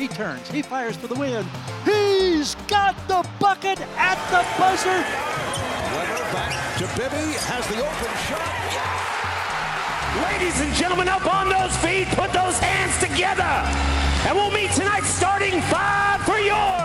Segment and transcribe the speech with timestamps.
[0.00, 0.50] He turns.
[0.50, 1.44] He fires for the win.
[1.84, 4.88] He's got the bucket at the buzzer.
[5.92, 7.36] Webber back to Bibby.
[7.44, 8.48] Has the open shot.
[10.24, 13.44] Ladies and gentlemen, up on those feet, put those hands together.
[14.24, 16.80] And we'll meet tonight starting five for your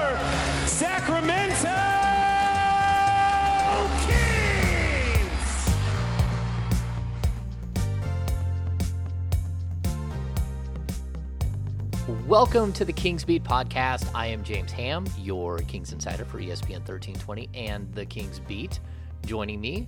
[12.28, 14.10] Welcome to the Kings Beat podcast.
[14.16, 18.80] I am James Ham, your Kings insider for ESPN 1320 and the Kings Beat.
[19.28, 19.88] Joining me,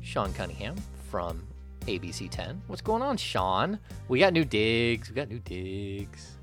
[0.00, 0.74] Sean Cunningham
[1.08, 1.46] from
[1.82, 2.60] ABC 10.
[2.66, 3.78] What's going on, Sean?
[4.08, 5.10] We got new digs.
[5.10, 6.38] We got new digs.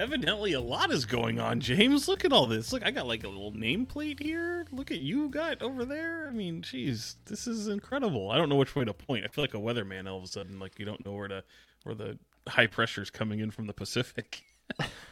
[0.00, 2.08] Evidently, a lot is going on, James.
[2.08, 2.72] Look at all this.
[2.72, 4.66] Look, I got like a little nameplate here.
[4.72, 6.26] Look at you got over there.
[6.26, 8.32] I mean, geez, this is incredible.
[8.32, 9.24] I don't know which way to point.
[9.24, 10.58] I feel like a weatherman all of a sudden.
[10.58, 11.44] Like you don't know where to
[11.84, 14.42] where the high pressure is coming in from the Pacific.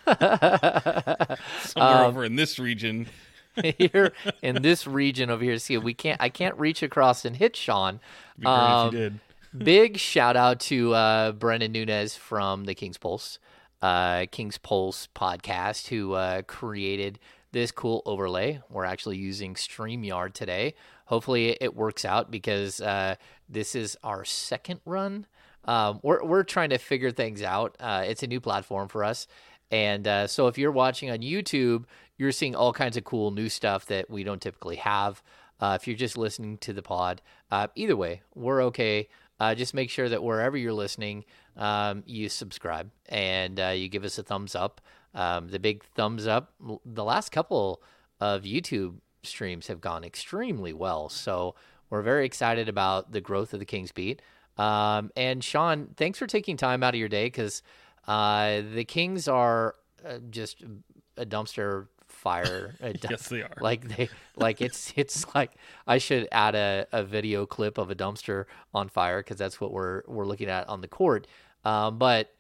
[1.62, 3.08] Somewhere over in this region.
[3.78, 6.20] here in this region over here, see, we can't.
[6.20, 8.00] I can't reach across and hit Sean.
[8.44, 9.20] Um, if you did.
[9.56, 13.38] Big shout out to uh, Brenden Nunes from the King's Pulse,
[13.82, 17.18] uh, King's Pulse podcast, who uh, created
[17.52, 18.62] this cool overlay.
[18.70, 20.74] We're actually using StreamYard today.
[21.04, 25.26] Hopefully, it works out because uh, this is our second run.
[25.64, 27.76] Um, we're, we're trying to figure things out.
[27.78, 29.26] Uh, it's a new platform for us.
[29.72, 31.84] And uh, so, if you're watching on YouTube,
[32.18, 35.22] you're seeing all kinds of cool new stuff that we don't typically have.
[35.58, 39.08] Uh, if you're just listening to the pod, uh, either way, we're okay.
[39.40, 41.24] Uh, just make sure that wherever you're listening,
[41.56, 44.80] um, you subscribe and uh, you give us a thumbs up.
[45.14, 46.52] Um, the big thumbs up,
[46.84, 47.82] the last couple
[48.20, 51.08] of YouTube streams have gone extremely well.
[51.08, 51.54] So
[51.90, 54.22] we're very excited about the growth of the Kings Beat.
[54.58, 57.62] Um, and Sean, thanks for taking time out of your day because
[58.06, 60.64] uh, the Kings are uh, just
[61.16, 62.74] a dumpster fire.
[62.80, 63.52] a du- Yes, they are.
[63.60, 65.52] like they like it's it's like
[65.86, 69.72] I should add a, a video clip of a dumpster on fire because that's what
[69.72, 71.26] we're we're looking at on the court.
[71.64, 72.34] Um, but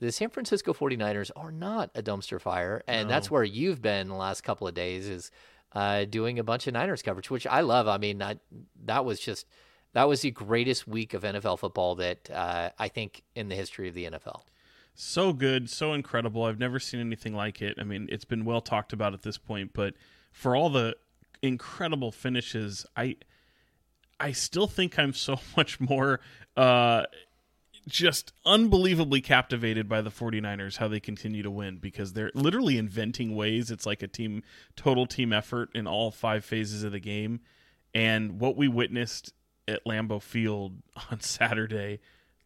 [0.00, 4.16] the San Francisco 49ers are not a dumpster fire, and that's where you've been the
[4.16, 5.30] last couple of days is
[5.74, 7.86] uh, doing a bunch of Niners coverage, which I love.
[7.86, 8.38] I mean, I,
[8.84, 9.46] that was just
[9.92, 13.88] that was the greatest week of NFL football that uh, I think in the history
[13.88, 14.42] of the NFL.
[14.94, 16.44] So good, so incredible.
[16.44, 17.76] I've never seen anything like it.
[17.80, 19.94] I mean, it's been well talked about at this point, but
[20.32, 20.96] for all the
[21.42, 23.16] incredible finishes, I
[24.20, 26.20] I still think I'm so much more
[26.56, 27.04] uh
[27.88, 33.34] just unbelievably captivated by the 49ers how they continue to win because they're literally inventing
[33.34, 34.44] ways it's like a team
[34.76, 37.40] total team effort in all five phases of the game
[37.92, 39.32] and what we witnessed
[39.66, 40.74] at Lambeau Field
[41.10, 41.98] on Saturday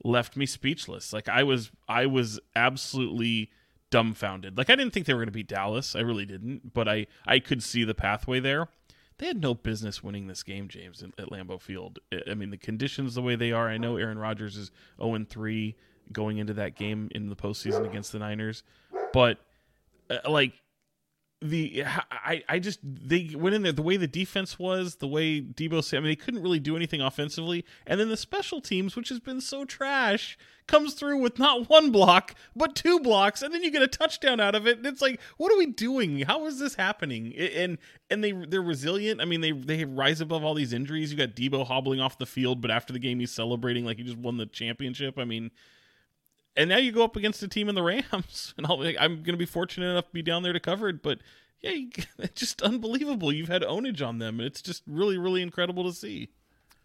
[0.05, 3.51] left me speechless like I was I was absolutely
[3.91, 6.89] dumbfounded like I didn't think they were going to beat Dallas I really didn't but
[6.89, 8.69] I I could see the pathway there
[9.19, 12.01] they had no business winning this game, James, at Lambeau Field.
[12.12, 13.67] I- I mean, the conditions the way they are.
[13.67, 14.71] I know Aaron Rodgers is
[15.01, 15.75] 0 3
[16.12, 18.62] going into that game in the postseason against the Niners,
[19.15, 19.39] but
[20.11, 20.53] uh, like
[21.51, 25.41] the I I just they went in there the way the defense was the way
[25.41, 27.65] Deebo said I mean they couldn't really do anything offensively.
[27.87, 31.91] And then the special teams which has been so trash comes through with not one
[31.91, 34.79] block but two blocks and then you get a touchdown out of it.
[34.79, 36.21] And it's like what are we doing?
[36.21, 37.35] How is this happening?
[37.37, 37.79] And
[38.11, 39.21] and they they're resilient.
[39.21, 41.11] I mean they they rise above all these injuries.
[41.11, 44.05] You got Deebo hobbling off the field but after the game he's celebrating like he
[44.05, 45.19] just won the championship.
[45.19, 45.51] I mean
[46.56, 49.25] and now you go up against a team in the Rams, and I'll, I'm going
[49.25, 51.03] to be fortunate enough to be down there to cover it.
[51.03, 51.19] But
[51.61, 53.33] yeah, you, it's just unbelievable.
[53.33, 56.31] You've had ownage on them, and it's just really, really incredible to see.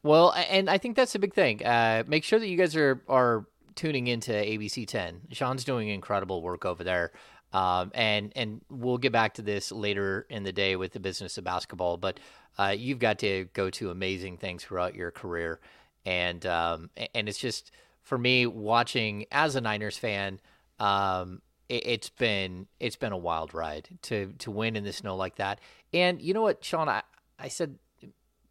[0.04, 1.64] Well, and I think that's a big thing.
[1.64, 3.46] Uh, make sure that you guys are are
[3.76, 5.22] tuning into ABC 10.
[5.32, 7.12] Sean's doing incredible work over there.
[7.54, 11.38] Um, and and we'll get back to this later in the day with the business
[11.38, 11.98] of basketball.
[11.98, 12.20] But
[12.58, 15.60] uh, you've got to go to amazing things throughout your career,
[16.06, 17.72] and um, and it's just
[18.12, 20.42] for me watching as a Niners fan.
[20.82, 25.16] Um, it, it's been it's been a wild ride to to win in the snow
[25.16, 25.60] like that.
[25.94, 27.04] And you know what, Sean, I,
[27.40, 27.78] I said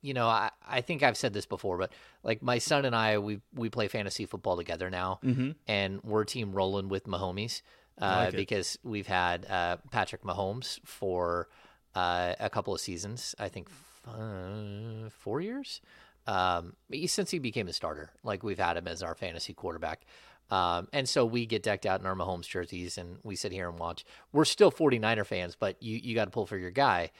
[0.00, 1.92] you know, I, I think I've said this before, but
[2.22, 5.56] like my son and I, we we play fantasy football together now, Mhm.
[5.68, 7.60] and we're team rolling with Mahomes
[8.00, 11.48] uh, like because we've had uh, Patrick Mahomes for
[11.94, 13.34] uh, a couple of seasons.
[13.38, 15.82] I think f- uh, four years
[16.26, 16.74] um,
[17.06, 18.10] since he became a starter.
[18.22, 20.04] Like we've had him as our fantasy quarterback.
[20.50, 23.68] Um, and so we get decked out in our Mahomes jerseys and we sit here
[23.68, 24.04] and watch.
[24.32, 27.10] We're still 49er fans, but you, you got to pull for your guy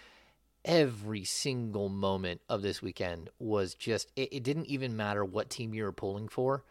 [0.64, 5.72] every single moment of this weekend was just it, it didn't even matter what team
[5.72, 6.64] you were pulling for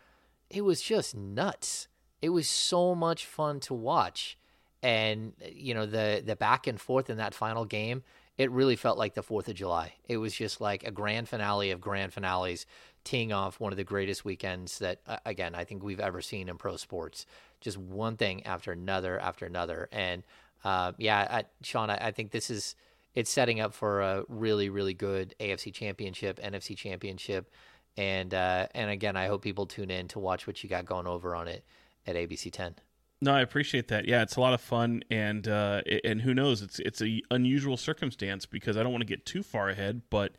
[0.47, 1.87] it was just nuts
[2.21, 4.37] it was so much fun to watch
[4.81, 8.03] and you know the the back and forth in that final game,
[8.39, 9.93] it really felt like the Fourth of July.
[10.07, 12.65] It was just like a grand finale of grand finales,
[13.03, 16.47] teeing off one of the greatest weekends that uh, again I think we've ever seen
[16.47, 17.25] in pro sports.
[17.59, 20.23] Just one thing after another after another, and
[20.63, 22.75] uh, yeah, I, Sean, I, I think this is
[23.13, 27.51] it's setting up for a really really good AFC Championship, NFC Championship,
[27.97, 31.07] and uh, and again I hope people tune in to watch what you got going
[31.07, 31.65] over on it
[32.07, 32.75] at ABC 10.
[33.21, 34.07] No, I appreciate that.
[34.07, 36.61] Yeah, it's a lot of fun, and uh, and who knows?
[36.61, 40.35] It's it's a unusual circumstance because I don't want to get too far ahead, but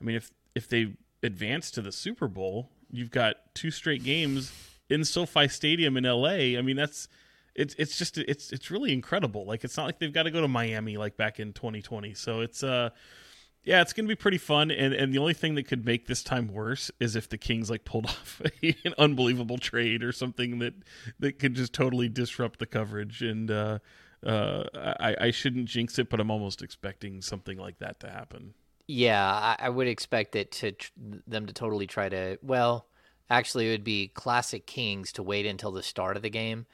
[0.00, 4.52] I mean, if if they advance to the Super Bowl, you've got two straight games
[4.88, 6.56] in SoFi Stadium in LA.
[6.56, 7.08] I mean, that's
[7.56, 9.44] it's it's just it's it's really incredible.
[9.44, 12.14] Like it's not like they've got to go to Miami like back in 2020.
[12.14, 12.90] So it's uh
[13.64, 14.70] yeah, it's going to be pretty fun.
[14.70, 17.70] And and the only thing that could make this time worse is if the Kings
[17.70, 20.74] like pulled off an unbelievable trade or something that
[21.18, 23.22] that could just totally disrupt the coverage.
[23.22, 23.78] And uh,
[24.24, 28.54] uh, I, I shouldn't jinx it, but I'm almost expecting something like that to happen.
[28.86, 30.90] Yeah, I, I would expect it to tr-
[31.26, 32.38] them to totally try to.
[32.42, 32.86] Well,
[33.28, 36.66] actually, it would be classic Kings to wait until the start of the game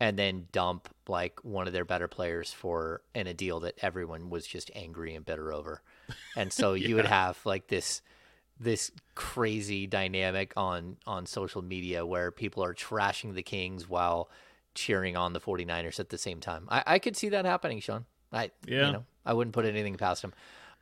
[0.00, 4.30] and then dump like one of their better players for in a deal that everyone
[4.30, 5.82] was just angry and bitter over.
[6.36, 6.88] And so yeah.
[6.88, 8.02] you would have like this
[8.58, 14.30] this crazy dynamic on on social media where people are trashing the Kings while
[14.74, 16.66] cheering on the 49ers at the same time.
[16.68, 18.04] I, I could see that happening, Sean.
[18.32, 18.86] I yeah.
[18.86, 20.32] you know, I wouldn't put anything past him.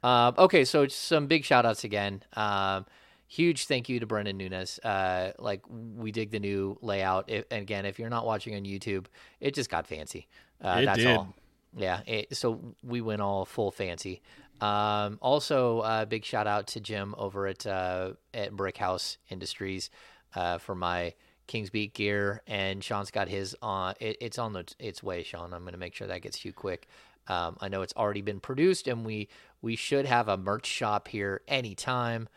[0.03, 2.23] Uh, okay, so some big shout outs again.
[2.35, 2.87] Um,
[3.27, 4.79] huge thank you to Brenden Nunes.
[4.81, 7.29] Uh, like we dig the new layout.
[7.29, 9.07] If, and again, if you're not watching on YouTube,
[9.41, 10.29] it just got fancy.
[10.63, 11.17] Uh, it that's did.
[11.17, 11.35] all.
[11.77, 12.01] Yeah.
[12.07, 14.23] It, so we went all full fancy.
[14.61, 19.91] Um, also, uh, big shout out to Jim over at uh, at Brickhouse Industries
[20.35, 21.15] uh, for my
[21.47, 23.95] Kings Beat gear, and Sean's got his on.
[24.01, 25.53] It, it's on the its way, Sean.
[25.53, 26.89] I'm going to make sure that gets you quick.
[27.29, 29.29] Um, I know it's already been produced, and we
[29.63, 32.29] we should have a merch shop here anytime.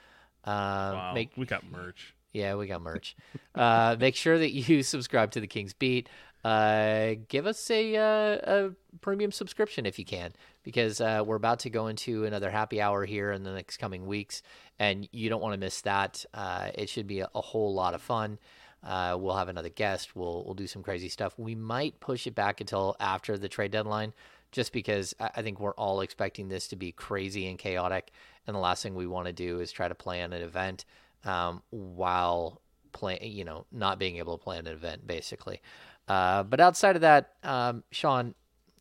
[0.43, 0.49] Uh,
[0.93, 2.15] wow, make, we got merch.
[2.33, 3.15] Yeah, we got merch.
[3.55, 6.09] uh, make sure that you subscribe to the King's Beat.
[6.43, 8.71] Uh, give us a, uh, a
[9.01, 10.33] premium subscription if you can,
[10.63, 14.05] because uh, we're about to go into another happy hour here in the next coming
[14.05, 14.41] weeks,
[14.79, 16.25] and you don't want to miss that.
[16.33, 18.39] Uh, it should be a, a, whole lot of fun.
[18.83, 20.15] Uh, we'll have another guest.
[20.15, 21.37] We'll we'll do some crazy stuff.
[21.37, 24.13] We might push it back until after the trade deadline,
[24.51, 28.11] just because I think we're all expecting this to be crazy and chaotic.
[28.47, 30.85] And the last thing we want to do is try to plan an event
[31.23, 32.61] um, while
[32.91, 35.61] plan, you know, not being able to plan an event, basically.
[36.07, 38.35] Uh, but outside of that, um, Sean,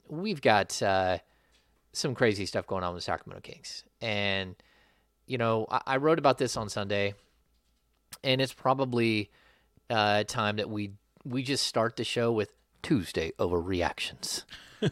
[0.09, 1.19] we've got uh,
[1.93, 4.57] some crazy stuff going on with the Sacramento Kings, and
[5.27, 7.15] you know, I, I wrote about this on Sunday,
[8.25, 9.31] and it's probably
[9.89, 10.93] uh, time that we
[11.25, 12.51] we just start the show with
[12.83, 14.45] Tuesday overreactions.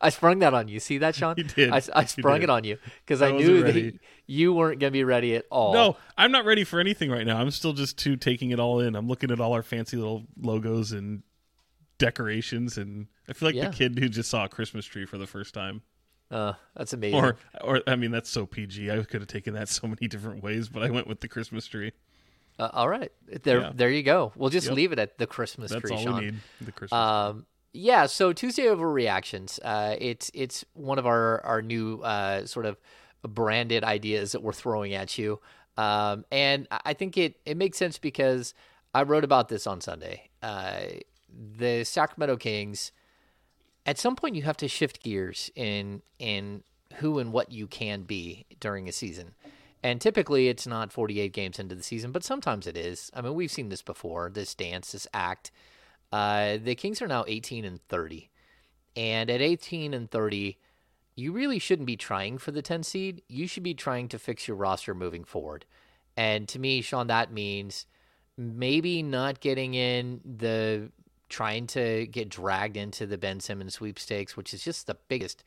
[0.00, 0.80] I, sprung that on you.
[0.80, 1.34] See that, Sean?
[1.36, 1.70] You did.
[1.70, 4.90] I, I sprung it on you because I, I knew that he, you weren't going
[4.90, 5.72] to be ready at all.
[5.72, 7.38] No, I'm not ready for anything right now.
[7.38, 8.96] I'm still just too taking it all in.
[8.96, 11.22] I'm looking at all our fancy little logos and
[12.00, 13.68] decorations, and I feel like yeah.
[13.68, 15.82] the kid who just saw a Christmas tree for the first time.
[16.30, 17.18] Uh, that's amazing.
[17.18, 18.90] Or, or I mean, that's so PG.
[18.90, 21.66] I could have taken that so many different ways, but I went with the Christmas
[21.66, 21.92] tree.
[22.58, 23.12] Uh, all right,
[23.42, 23.72] there, yeah.
[23.74, 24.32] there you go.
[24.34, 24.76] We'll just yep.
[24.76, 25.90] leave it at the Christmas that's tree.
[25.90, 26.20] That's all Sean.
[26.20, 26.40] we need.
[26.60, 26.98] The Christmas.
[26.98, 29.60] Um, yeah, so Tuesday overreactions.
[29.62, 32.76] Uh, it's it's one of our our new uh, sort of
[33.22, 35.40] branded ideas that we're throwing at you,
[35.76, 38.54] um, and I think it it makes sense because
[38.92, 40.28] I wrote about this on Sunday.
[40.42, 40.80] Uh,
[41.32, 42.92] the Sacramento Kings.
[43.86, 46.62] At some point, you have to shift gears in in
[46.96, 49.34] who and what you can be during a season.
[49.82, 53.10] And typically, it's not 48 games into the season, but sometimes it is.
[53.14, 54.28] I mean, we've seen this before.
[54.28, 55.50] This dance, this act
[56.12, 58.30] uh, the Kings are now 18 and 30.
[58.96, 60.58] And at 18 and 30,
[61.14, 63.22] you really shouldn't be trying for the 10 seed.
[63.28, 65.64] You should be trying to fix your roster moving forward.
[66.16, 67.86] And to me, Sean, that means
[68.36, 70.90] maybe not getting in the
[71.30, 75.42] trying to get dragged into the Ben Simmons sweepstakes, which is just the biggest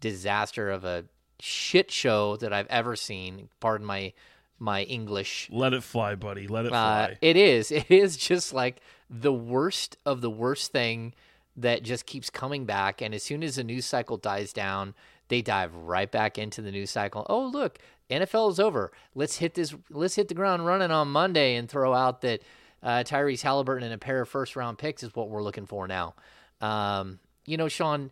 [0.00, 1.04] disaster of a
[1.38, 3.48] shit show that I've ever seen.
[3.60, 4.12] Pardon my
[4.58, 5.48] my English.
[5.52, 6.48] Let it fly, buddy.
[6.48, 7.12] Let it uh, fly.
[7.12, 7.70] Uh, it is.
[7.76, 11.14] It is just like the worst of the worst thing
[11.56, 13.00] that just keeps coming back.
[13.00, 14.94] And as soon as the news cycle dies down,
[15.28, 17.26] they dive right back into the news cycle.
[17.28, 17.78] Oh, look,
[18.10, 18.92] NFL is over.
[19.14, 19.74] Let's hit this.
[19.90, 22.42] Let's hit the ground running on Monday and throw out that
[22.82, 25.86] uh, Tyrese Haliburton and a pair of first round picks is what we're looking for
[25.88, 26.14] now.
[26.60, 28.10] Um, you know, Sean,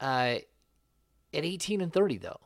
[0.00, 0.36] uh,
[1.34, 2.40] at 18 and 30 though,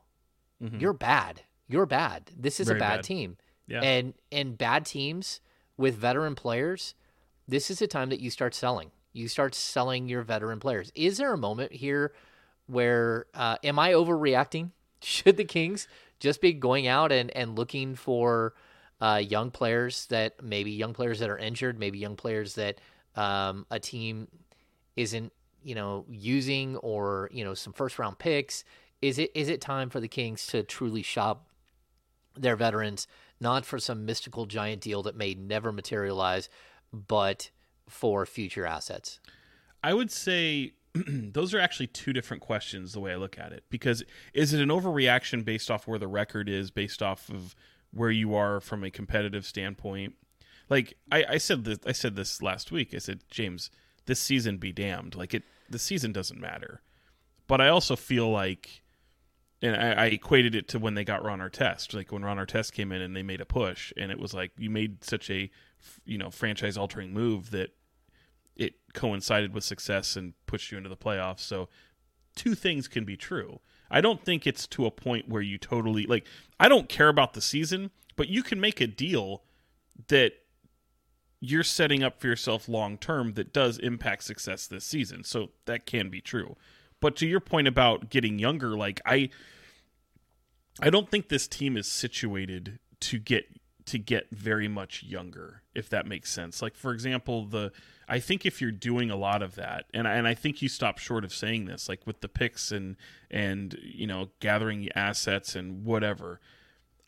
[0.62, 0.78] mm-hmm.
[0.78, 1.42] you're bad.
[1.68, 2.30] You're bad.
[2.36, 3.36] This is Very a bad, bad, team.
[3.66, 3.80] Yeah.
[3.80, 5.40] And and bad teams
[5.76, 6.94] with veteran players,
[7.48, 8.90] this is a time that you start selling.
[9.12, 10.90] You start selling your veteran players.
[10.94, 12.12] Is there a moment here
[12.66, 14.70] where uh, am I overreacting?
[15.02, 15.88] Should the Kings
[16.20, 18.54] just be going out and, and looking for
[19.02, 22.80] uh, young players that maybe young players that are injured, maybe young players that
[23.16, 24.28] um, a team
[24.96, 25.32] isn't
[25.64, 28.62] you know using or you know some first round picks?
[29.02, 31.48] Is it is it time for the Kings to truly shop
[32.36, 33.08] their veterans,
[33.40, 36.48] not for some mystical giant deal that may never materialize,
[36.92, 37.50] but
[37.88, 39.18] for future assets?
[39.82, 43.64] I would say those are actually two different questions the way I look at it.
[43.68, 47.56] Because is it an overreaction based off where the record is, based off of
[47.92, 50.14] where you are from a competitive standpoint?
[50.68, 52.94] Like I, I said this I said this last week.
[52.94, 53.70] I said, James,
[54.06, 55.14] this season be damned.
[55.14, 56.82] Like it the season doesn't matter.
[57.46, 58.82] But I also feel like
[59.62, 62.72] and I, I, equated it to when they got Ron Artest, like when Ron Artest
[62.72, 65.50] came in and they made a push, and it was like you made such a,
[66.04, 67.70] you know, franchise altering move that
[68.56, 71.40] it coincided with success and pushed you into the playoffs.
[71.40, 71.68] So
[72.34, 73.60] two things can be true.
[73.92, 76.26] I don't think it's to a point where you totally like.
[76.58, 79.42] I don't care about the season, but you can make a deal
[80.08, 80.32] that
[81.40, 85.24] you're setting up for yourself long term that does impact success this season.
[85.24, 86.56] So that can be true.
[87.00, 89.28] But to your point about getting younger, like I
[90.80, 93.44] I don't think this team is situated to get
[93.86, 96.62] to get very much younger, if that makes sense.
[96.62, 97.72] Like for example, the
[98.08, 100.98] I think if you're doing a lot of that, and and I think you stop
[100.98, 102.96] short of saying this, like with the picks and
[103.30, 106.40] and you know gathering assets and whatever.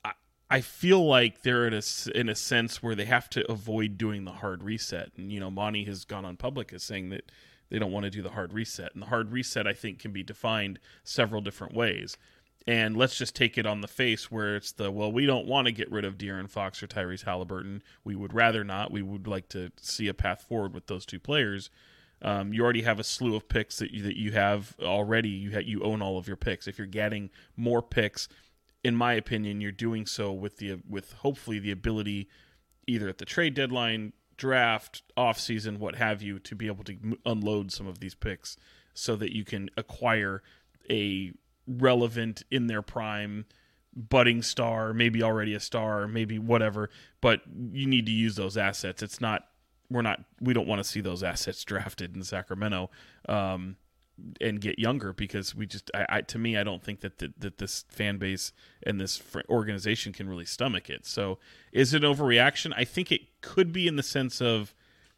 [0.04, 0.12] I
[0.50, 1.82] I feel like they're in a
[2.14, 5.50] in a sense where they have to avoid doing the hard reset, and you know
[5.50, 7.30] Monty has gone on public as saying that
[7.70, 8.92] they don't want to do the hard reset.
[8.92, 12.16] And the hard reset, I think, can be defined several different ways.
[12.66, 15.66] And let's just take it on the face where it's the, well, we don't want
[15.66, 17.82] to get rid of De'Aaron Fox or Tyrese Haliburton.
[18.04, 18.90] We would rather not.
[18.90, 21.68] We would like to see a path forward with those two players.
[22.22, 25.28] Um, you already have a slew of picks that you, that you have already.
[25.28, 26.66] You ha- you own all of your picks.
[26.66, 28.28] If you're getting more picks,
[28.82, 32.28] in my opinion, you're doing so with the with hopefully the ability,
[32.86, 36.96] either at the trade deadline draft, off season, what have you, to be able to
[37.26, 38.56] unload some of these picks
[38.94, 40.42] so that you can acquire
[40.90, 41.32] a
[41.66, 43.46] relevant in their prime
[43.96, 46.90] budding star, maybe already a star, maybe whatever,
[47.20, 47.42] but
[47.72, 49.02] you need to use those assets.
[49.02, 49.46] It's not
[49.90, 52.90] we're not we don't want to see those assets drafted in Sacramento.
[53.28, 53.76] Um,
[54.40, 57.32] and get younger because we just I, I, to me I don't think that the,
[57.38, 58.52] that this fan base
[58.84, 61.04] and this organization can really stomach it.
[61.04, 61.38] So
[61.72, 62.72] is it an overreaction?
[62.76, 64.72] I think it could be in the sense of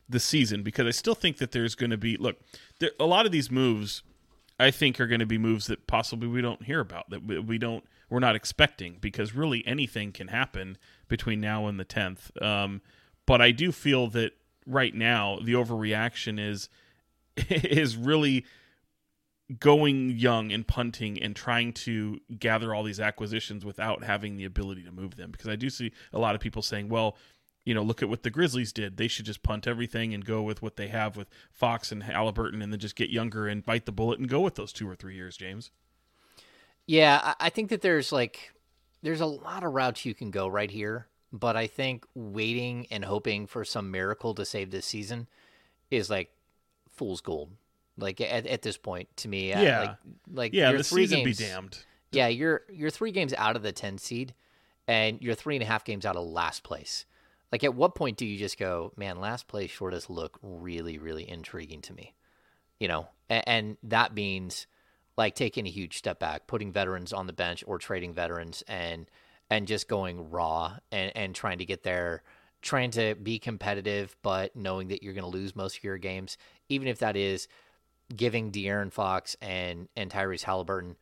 [0.09, 2.37] the season because I still think that there's going to be look
[2.79, 4.03] there, a lot of these moves
[4.59, 7.59] I think are going to be moves that possibly we don't hear about that we,
[7.59, 12.41] don't we're not expecting because really anything can happen between now and the 10th.
[12.43, 12.81] Um,
[13.27, 14.33] but I do feel that
[14.67, 16.69] right now the overreaction is
[17.49, 18.45] is really
[19.61, 24.83] going young and punting and trying to gather all these acquisitions without having the ability
[24.83, 27.17] to move them because I do see a lot of people saying, well,
[27.67, 28.97] you know, look at what the Grizzlies did.
[28.97, 32.63] They should just punt everything and go with what they have with Fox and Haliburton
[32.63, 34.95] and then just get younger and bite the bullet and go with those two or
[34.95, 35.73] three years, James.
[36.87, 38.53] Yeah, I think that there's like
[39.03, 43.05] there's a lot of routes you can go right here, but I think waiting and
[43.05, 45.27] hoping for some miracle to save this season
[45.91, 46.31] is like
[46.89, 47.51] fool's gold.
[47.99, 49.97] Like at, at this point, to me, yeah, like,
[50.33, 51.79] like yeah, the season games, be damned.
[52.13, 54.35] Yeah, you're you're three games out of the ten seed,
[54.87, 57.07] and you're three and a half games out of last place.
[57.53, 59.21] Like, at what point do you just go, man?
[59.21, 62.15] Last place does look really, really intriguing to me,
[62.81, 63.09] you know?
[63.29, 64.67] And, and that means
[65.17, 69.11] like taking a huge step back, putting veterans on the bench or trading veterans, and
[69.49, 72.23] and just going raw and and trying to get there
[72.63, 76.37] trying to be competitive, but knowing that you're going to lose most of your games,
[76.69, 77.47] even if that is
[78.15, 80.97] giving De'Aaron Fox and and Tyrese Haliburton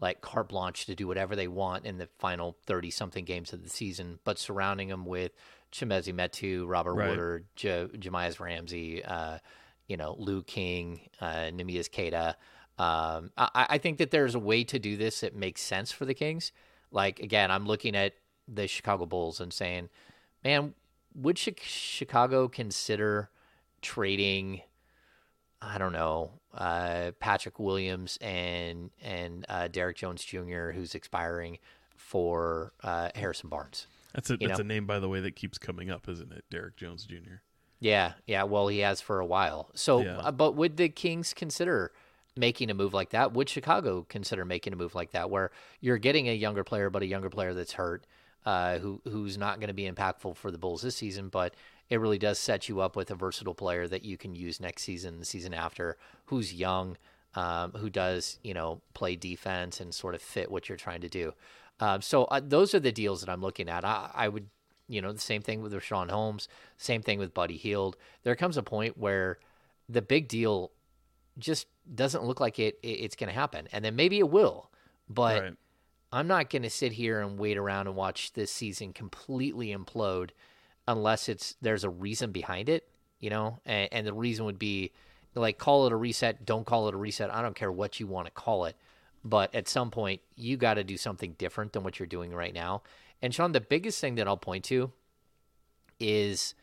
[0.00, 3.62] like carte blanche to do whatever they want in the final 30 something games of
[3.62, 5.32] the season, but surrounding them with
[5.72, 7.10] Chimezie Metu, Robert right.
[7.10, 9.38] Woodard, J- Jahmi'us Ramsey, uh,
[9.86, 12.36] you know, Lou King, uh, Neemias Queta.
[12.78, 16.04] Um, I, I think that there's a way to do this that makes sense for
[16.04, 16.52] the Kings.
[16.90, 18.14] Like, again, I'm looking at
[18.48, 19.90] the Chicago Bulls and saying,
[20.42, 20.74] man,
[21.14, 23.30] would Chicago consider
[23.82, 24.62] trading
[25.62, 31.58] I don't know, uh, Patrick Williams and and uh, Derrick Jones Jr., who's expiring
[31.96, 33.86] for uh, Harrison Barnes.
[34.14, 34.62] That's a that's know?
[34.62, 36.44] a name, by the way, that keeps coming up, isn't it?
[36.50, 37.36] Derrick Jones Jr.
[37.80, 38.44] Yeah, yeah.
[38.44, 39.70] Well, he has for a while.
[39.74, 40.18] So, yeah.
[40.18, 41.92] Uh, but would the Kings consider
[42.36, 43.32] making a move like that?
[43.32, 45.50] Would Chicago consider making a move like that, where
[45.80, 48.04] you're getting a younger player, but a younger player that's hurt,
[48.44, 51.54] uh, who who's not going to be impactful for the Bulls this season, but
[51.88, 54.82] it really does set you up with a versatile player that you can use next
[54.82, 56.96] season, the season after, who's young,
[57.34, 61.08] um, who does you know play defense and sort of fit what you're trying to
[61.08, 61.32] do.
[61.80, 63.84] Um, so uh, those are the deals that I'm looking at.
[63.84, 64.48] I, I would,
[64.88, 67.96] you know, the same thing with Richaun Holmes, same thing with Buddy Hield.
[68.22, 69.38] There comes a point where
[69.88, 70.70] the big deal
[71.38, 74.70] just doesn't look like it, it it's going to happen, and then maybe it will,
[75.08, 75.42] but.
[75.42, 75.54] Right.
[76.12, 80.30] I'm not going to sit here and wait around and watch this season completely implode
[80.88, 82.88] unless it's there's a reason behind it,
[83.20, 84.90] you know, and, and, the reason would be
[85.36, 87.32] like call it a reset, don't call it a reset.
[87.32, 88.76] I don't care what you want to call it,
[89.24, 92.54] but at some point you got to do something different than what you're doing right
[92.54, 92.82] now.
[93.22, 94.92] And Sean, the biggest thing that I'll point to
[95.98, 96.54] is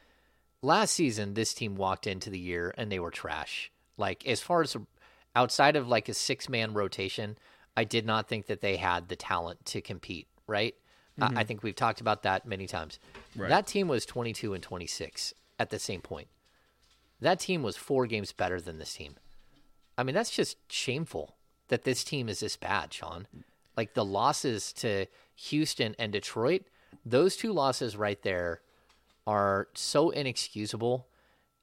[0.62, 3.72] last season this team walked into the year and they were trash.
[3.98, 4.76] Like as far as
[5.36, 7.38] outside of like a six man rotation,
[7.76, 10.74] I did not think that they had the talent to compete, right?
[11.20, 11.38] Mm-hmm.
[11.38, 13.00] I think we've talked about that many times.
[13.36, 13.50] Right.
[13.50, 16.28] That team was 22 and 26 at the same point.
[17.22, 19.16] That team was four games better than this team.
[19.98, 21.37] I mean, that's just shameful
[21.70, 23.28] that this team is this bad, Sean.
[23.76, 25.06] Like the losses to
[25.36, 26.64] Houston and Detroit,
[27.06, 28.62] those two losses right there
[29.26, 31.08] are so inexcusable.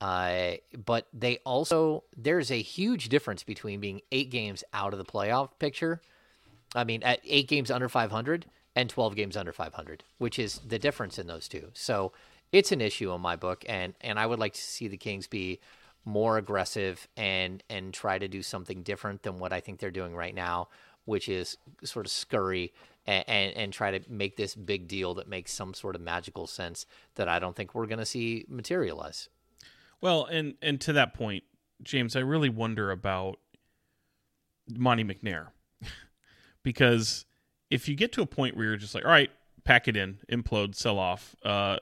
[0.00, 5.04] Uh, but they also there's a huge difference between being eight games out of the
[5.04, 6.02] playoff picture.
[6.74, 8.46] I mean, at eight games under 500
[8.76, 11.70] and 12 games under 500, which is the difference in those two.
[11.74, 12.12] So
[12.52, 15.26] it's an issue in my book, and and I would like to see the Kings
[15.26, 15.60] be
[16.04, 20.14] more aggressive and and try to do something different than what I think they're doing
[20.14, 20.68] right now,
[21.04, 22.72] which is sort of scurry
[23.06, 26.46] and, and, and try to make this big deal that makes some sort of magical
[26.46, 29.28] sense that I don't think we're going to see materialize.
[30.00, 31.44] Well, and and to that point,
[31.82, 33.38] James, I really wonder about
[34.68, 35.48] Monty McNair
[36.62, 37.26] because
[37.70, 39.30] if you get to a point where you're just like, all right,
[39.64, 41.34] pack it in, implode, sell off.
[41.44, 41.78] Uh,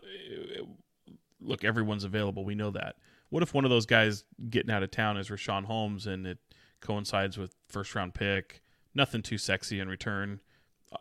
[1.40, 2.44] look, everyone's available.
[2.44, 2.96] We know that.
[3.32, 6.36] What if one of those guys getting out of town is Richaun Holmes and it
[6.82, 8.60] coincides with first round pick?
[8.94, 10.40] Nothing too sexy in return.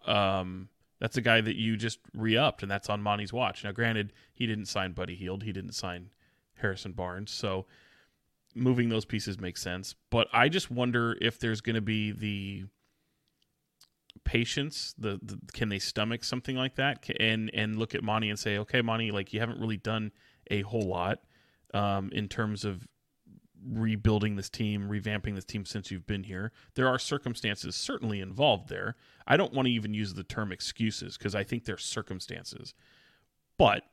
[0.08, 0.70] Um,
[1.02, 3.66] that's a guy that you just re upped, and that's on Monty's watch.
[3.66, 5.44] Now, granted, he didn't sign Buddy Hield.
[5.44, 6.12] He didn't sign
[6.54, 7.32] Harrison Barnes.
[7.32, 7.66] So
[8.56, 9.94] moving those pieces makes sense.
[10.10, 12.64] But I just wonder if there's going to be the
[14.24, 18.38] patience the, the, can they stomach something like that and and look at Monty and
[18.38, 20.12] say okay Monty like you haven't really done
[20.50, 21.20] a whole lot
[21.74, 22.88] um, in terms of
[23.64, 28.70] rebuilding this team revamping this team since you've been here there are circumstances certainly involved
[28.70, 28.96] there
[29.28, 32.74] i don't want to even use the term excuses because i think there's circumstances
[33.60, 33.84] but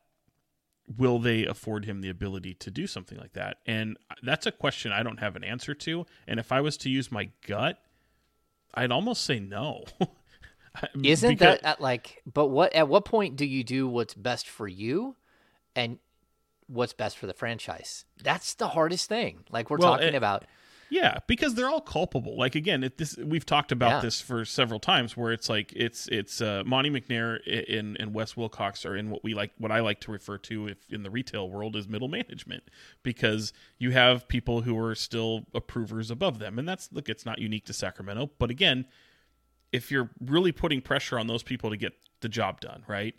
[0.97, 3.59] will they afford him the ability to do something like that?
[3.67, 6.07] And that's a question I don't have an answer to.
[6.27, 7.79] And if I was to use my gut,
[8.75, 9.85] I'd almost say no.
[11.03, 11.61] Isn't because...
[11.61, 12.23] that at like?
[12.33, 15.17] But what at what point do you do what's best for you,
[15.75, 15.99] and
[16.69, 18.05] what's best for the franchise?
[18.23, 19.45] That's the hardest thing.
[19.51, 20.45] Like we're well, talking it, about.
[20.91, 22.37] Yeah, because they're all culpable.
[22.39, 24.01] Like again, it, this we've talked about yeah.
[24.01, 27.39] this for several times, where it's like it's it's uh, Monty McNair
[27.79, 30.69] and and Wes Wilcox are in what we like, what I like to refer to
[30.69, 32.63] if in the retail world is middle management,
[33.03, 37.39] because you have people who are still approvers above them, and that's look, it's not
[37.39, 38.87] unique to Sacramento, but again,
[39.73, 43.15] if you're really putting pressure on those people to get the job done, right?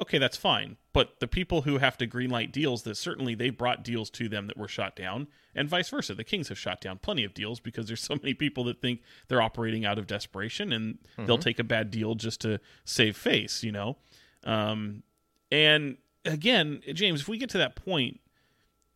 [0.00, 0.76] Okay, that's fine.
[0.92, 4.46] But the people who have to greenlight deals that certainly they brought deals to them
[4.46, 6.14] that were shot down, and vice versa.
[6.14, 9.02] The Kings have shot down plenty of deals because there's so many people that think
[9.28, 11.26] they're operating out of desperation and mm-hmm.
[11.26, 13.96] they'll take a bad deal just to save face, you know.
[14.44, 15.02] Um,
[15.50, 18.20] and again, James, if we get to that point,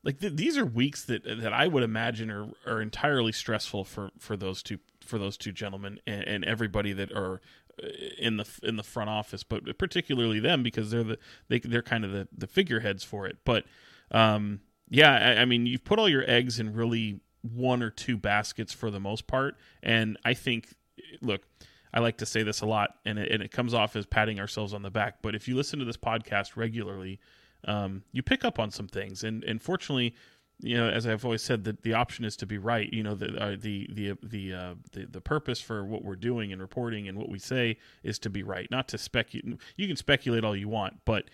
[0.05, 4.11] like th- these are weeks that that I would imagine are are entirely stressful for
[4.19, 7.41] for those two for those two gentlemen and, and everybody that are
[8.19, 11.19] in the in the front office, but particularly them because they're the
[11.49, 13.39] they they're kind of the the figureheads for it.
[13.45, 13.65] But
[14.11, 18.17] um, yeah, I, I mean, you've put all your eggs in really one or two
[18.17, 20.75] baskets for the most part, and I think
[21.21, 21.43] look.
[21.95, 24.41] I like to say this a lot, and it, and it comes off as patting
[24.41, 25.21] ourselves on the back.
[25.21, 27.21] But if you listen to this podcast regularly,
[27.65, 29.25] um, you pick up on some things.
[29.25, 30.15] And, and fortunately,
[30.63, 32.91] you know, as I've always said, that the option is to be right.
[32.93, 36.53] You know, the uh, the the the, uh, the the purpose for what we're doing
[36.53, 39.59] and reporting and what we say is to be right, not to speculate.
[39.77, 41.25] You can speculate all you want, but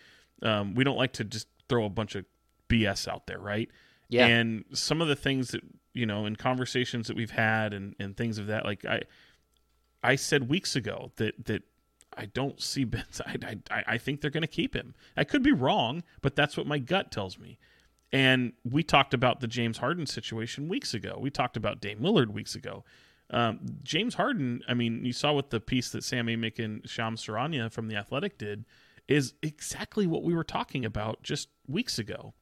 [0.43, 2.25] um, we don't like to just throw a bunch of
[2.69, 3.71] BS out there, right?
[4.09, 4.27] Yeah.
[4.27, 5.63] And some of the things that
[5.93, 9.03] you know in conversations that we've had and and things of that, like I
[10.03, 11.63] I said weeks ago that that
[12.17, 13.05] I don't see Ben.
[13.27, 14.95] I I, I think they're going to keep him.
[15.19, 17.59] I could be wrong, but that's what my gut tells me.
[18.13, 21.19] And we talked about the James Harden situation weeks ago.
[21.21, 22.85] We talked about Dame Lillard weeks ago.
[23.31, 27.23] Um, James Harden, I mean, you saw what the piece that Sammy Amick and Shams
[27.23, 28.65] Charania from The Athletic did,
[29.07, 32.33] is exactly what we were talking about just weeks ago,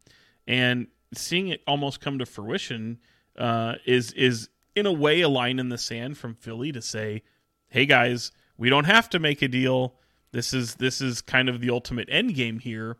[0.46, 2.98] and seeing it almost come to fruition
[3.36, 7.22] uh, is is in a way a line in the sand from Philly to say,
[7.68, 9.94] "Hey guys, we don't have to make a deal.
[10.32, 12.98] This is this is kind of the ultimate end game here,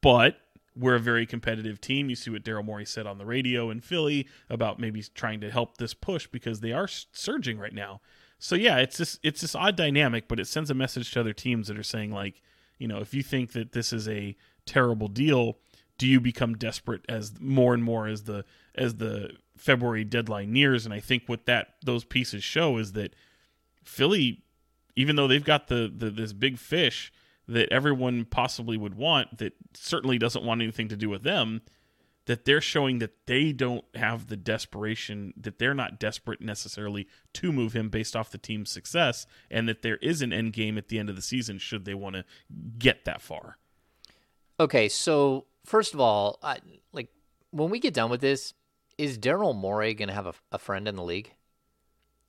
[0.00, 0.36] but."
[0.76, 2.08] We're a very competitive team.
[2.10, 5.50] You see what Daryl Morey said on the radio in Philly about maybe trying to
[5.50, 8.00] help this push because they are surging right now.
[8.38, 11.32] So yeah, it's this it's this odd dynamic, but it sends a message to other
[11.34, 12.40] teams that are saying like,
[12.78, 15.58] you know, if you think that this is a terrible deal,
[15.98, 20.86] do you become desperate as more and more as the as the February deadline nears?
[20.86, 23.14] And I think what that those pieces show is that
[23.84, 24.42] Philly,
[24.96, 27.12] even though they've got the, the this big fish
[27.50, 31.62] that everyone possibly would want, that certainly doesn't want anything to do with them,
[32.26, 37.52] that they're showing that they don't have the desperation, that they're not desperate necessarily to
[37.52, 40.88] move him based off the team's success, and that there is an end game at
[40.88, 42.24] the end of the season should they want to
[42.78, 43.58] get that far.
[44.60, 46.58] Okay, so first of all, I,
[46.92, 47.08] like
[47.50, 48.54] when we get done with this,
[48.96, 51.32] is Daryl Morey going to have a, a, friend in the league?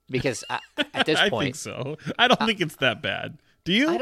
[0.09, 0.59] Because I,
[0.93, 1.97] at this point, I think so.
[2.17, 3.37] I don't think it's that bad.
[3.65, 3.99] Do you?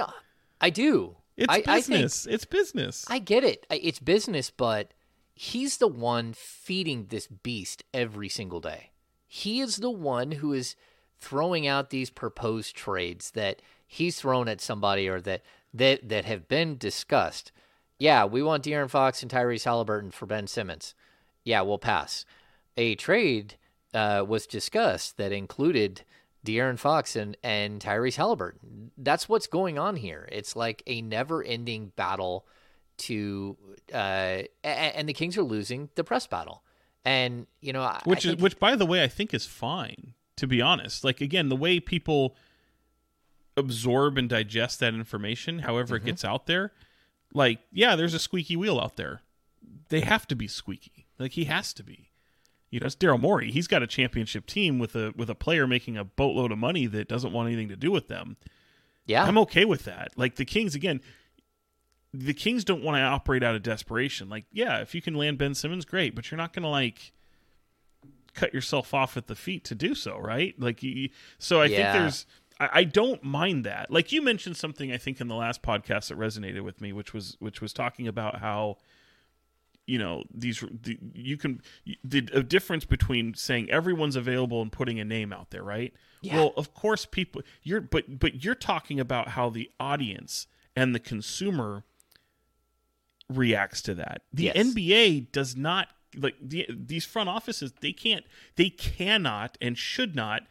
[0.62, 0.68] I.
[0.68, 1.16] I do.
[1.38, 2.24] It's I, business.
[2.24, 3.06] think, it's business.
[3.10, 3.66] I get it.
[3.70, 4.94] It's business, but
[5.34, 8.92] he's the one feeding this beast every single day.
[9.26, 10.76] He is the one who is
[11.20, 15.42] throwing out these proposed trades that he's thrown at somebody or that
[15.74, 17.52] that that have been discussed.
[17.98, 20.94] Yeah, we want De'Aaron Fox and Tyrese Haliburton for Ben Simmons.
[21.44, 22.26] Yeah, we'll pass.
[22.76, 23.56] A trade
[23.94, 26.04] uh, was discussed that included
[26.46, 28.92] De'Aaron Fox and, and Tyrese Haliburton.
[28.98, 30.28] That's what's going on here.
[30.32, 32.46] It's like a never ending battle
[33.00, 33.58] to
[33.94, 36.64] uh, and the Kings are losing the press battle.
[37.06, 40.14] And you know, which I is which, by the way, I think is fine.
[40.38, 42.36] To be honest, like again, the way people
[43.58, 46.08] absorb and digest that information, however mm-hmm.
[46.08, 46.72] it gets out there,
[47.34, 49.22] like yeah, there's a squeaky wheel out there.
[49.90, 51.08] They have to be squeaky.
[51.18, 52.09] Like he has to be.
[52.70, 53.52] You know, it's Daryl Morey.
[53.52, 56.86] He's got a championship team with a with a player making a boatload of money
[56.88, 58.38] that doesn't want anything to do with them.
[59.06, 60.12] Yeah, I'm okay with that.
[60.16, 61.02] Like the Kings again
[62.14, 64.30] the Kings don't want to operate out of desperation.
[64.30, 67.12] Like, yeah, if you can land Ben Simmons, great, but you're not going to like
[68.34, 70.60] cut yourself off at the feet to do so, right?
[70.60, 71.92] Like, you, so I yeah.
[71.92, 72.26] think there's.
[72.60, 73.92] I, I don't mind that.
[73.92, 77.14] Like you mentioned something I think in the last podcast that resonated with me, which
[77.14, 78.78] was which was talking about how
[79.90, 81.62] you know these the, you can
[82.04, 86.36] the difference between saying everyone's available and putting a name out there right yeah.
[86.36, 91.00] well of course people you're but but you're talking about how the audience and the
[91.00, 91.84] consumer
[93.30, 94.24] reacts to that.
[94.34, 94.58] The yes.
[94.58, 97.74] NBA does not like the, these front offices.
[97.80, 98.26] They can't.
[98.56, 100.44] They cannot and should not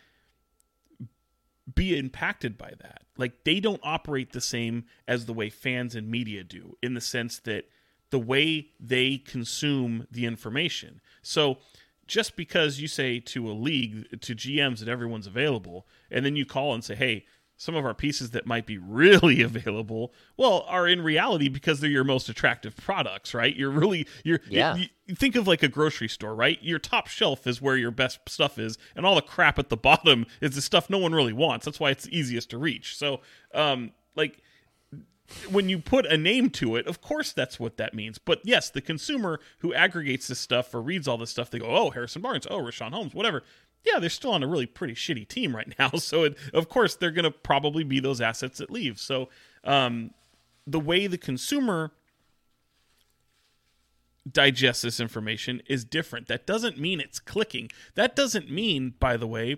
[1.75, 3.03] be impacted by that.
[3.17, 7.01] Like they don't operate the same as the way fans and media do, in the
[7.01, 7.65] sense that
[8.11, 11.01] the way they consume the information.
[11.23, 11.59] So
[12.07, 16.47] just because you say to a league to GMs that everyone's available, and then you
[16.47, 17.27] call and say, "Hey,
[17.59, 21.91] some of our pieces that might be really available well are in reality because they're
[21.91, 24.77] your most attractive products right you're really you're yeah.
[24.77, 27.91] You, you think of like a grocery store right your top shelf is where your
[27.91, 31.13] best stuff is and all the crap at the bottom is the stuff no one
[31.13, 33.21] really wants that's why it's easiest to reach so
[33.53, 34.41] um like
[35.51, 38.19] when you put a name to it, of course that's what that means.
[38.19, 41.67] But yes, the consumer who aggregates this stuff or reads all this stuff, they go,
[41.67, 43.43] "Oh, Harrison Barnes, oh, Richaun Holmes, whatever."
[43.85, 45.91] yeah, they're still on a really pretty shitty team right now.
[45.99, 48.99] So, it, of course, they're going to probably be those assets that leave.
[48.99, 49.29] So,
[49.65, 50.13] um,
[50.67, 51.93] the way the consumer
[54.31, 56.29] digests this information is different.
[56.29, 57.71] That doesn't mean it's clicking.
[57.95, 59.57] That doesn't mean, by the way,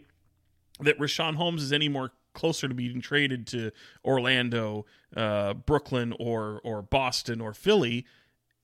[0.81, 3.71] that Richaun Holmes is any more closer to being traded to
[4.05, 8.07] Orlando, uh, Brooklyn, or or Boston or Philly.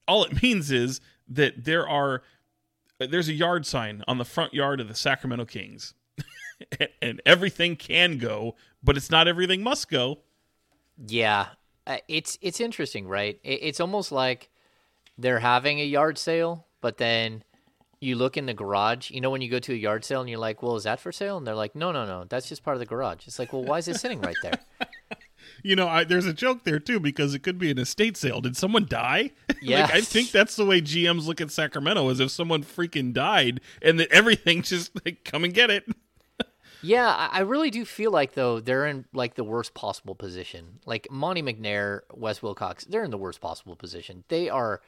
[0.08, 2.22] All it means is that there are
[2.98, 5.94] there's a yard sign on the front yard of the Sacramento Kings.
[7.02, 10.20] and everything can go, but it's not everything must go.
[11.06, 11.48] Yeah,
[11.86, 13.38] uh, it's it's interesting, right?
[13.44, 14.48] It's almost like
[15.18, 17.42] they're having a yard sale, but then
[18.00, 19.10] you look in the garage.
[19.10, 21.00] You know, when you go to a yard sale and you're like, "Well, is that
[21.00, 23.38] for sale?" And they're like, "No, no, no, that's just part of the garage." It's
[23.38, 24.58] like, "Well, why is it sitting right there?"
[25.62, 28.40] you know, I, there's a joke there too because it could be an estate sale.
[28.40, 29.32] Did someone die?
[29.62, 33.12] Yeah, like, I think that's the way GMs look at Sacramento, as if someone freaking
[33.12, 35.84] died and that everything just like come and get it.
[36.82, 40.80] yeah, I really do feel like though they're in like the worst possible position.
[40.84, 44.24] Like Monty McNair, Wes Wilcox, they're in the worst possible position.
[44.28, 44.82] They are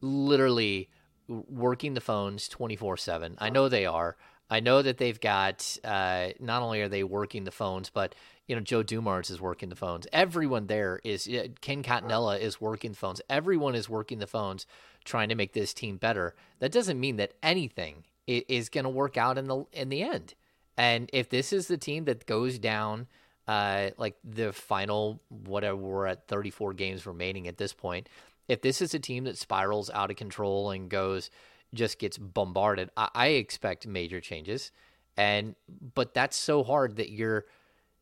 [0.00, 0.90] literally
[1.28, 3.36] working the phones 24 7.
[3.38, 4.16] I know they are.
[4.50, 8.14] I know that they've got uh, not only are they working the phones, but
[8.46, 10.06] you know Joe Dumars is working the phones.
[10.12, 11.26] Everyone there is
[11.62, 13.22] Ken Catanella is working the phones.
[13.30, 14.66] Everyone is working the phones,
[15.04, 16.34] trying to make this team better.
[16.58, 20.34] That doesn't mean that anything is going to work out in the in the end.
[20.76, 23.06] And if this is the team that goes down,
[23.48, 28.08] uh, like the final whatever we're at 34 games remaining at this point,
[28.48, 31.30] if this is a team that spirals out of control and goes
[31.74, 34.70] just gets bombarded, I, I expect major changes.
[35.16, 35.54] And
[35.94, 37.44] but that's so hard that you're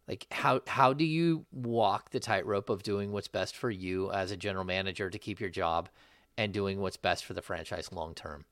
[0.08, 4.30] like how how do you walk the tightrope of doing what's best for you as
[4.30, 5.88] a general manager to keep your job
[6.36, 8.44] and doing what's best for the franchise long term?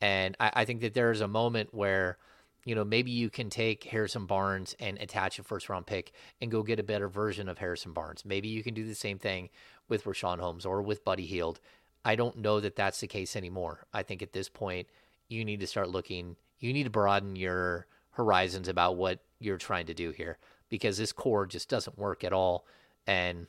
[0.00, 2.18] And I, I think that there is a moment where
[2.66, 6.50] you know, maybe you can take Harrison Barnes and attach a first round pick and
[6.50, 8.24] go get a better version of Harrison Barnes.
[8.24, 9.50] Maybe you can do the same thing
[9.88, 11.60] with Richaun Holmes or with Buddy Hield.
[12.04, 13.86] I don't know that that's the case anymore.
[13.94, 14.88] I think at this point,
[15.28, 19.86] you need to start looking, you need to broaden your horizons about what you're trying
[19.86, 20.36] to do here
[20.68, 22.66] because this core just doesn't work at all.
[23.06, 23.46] And,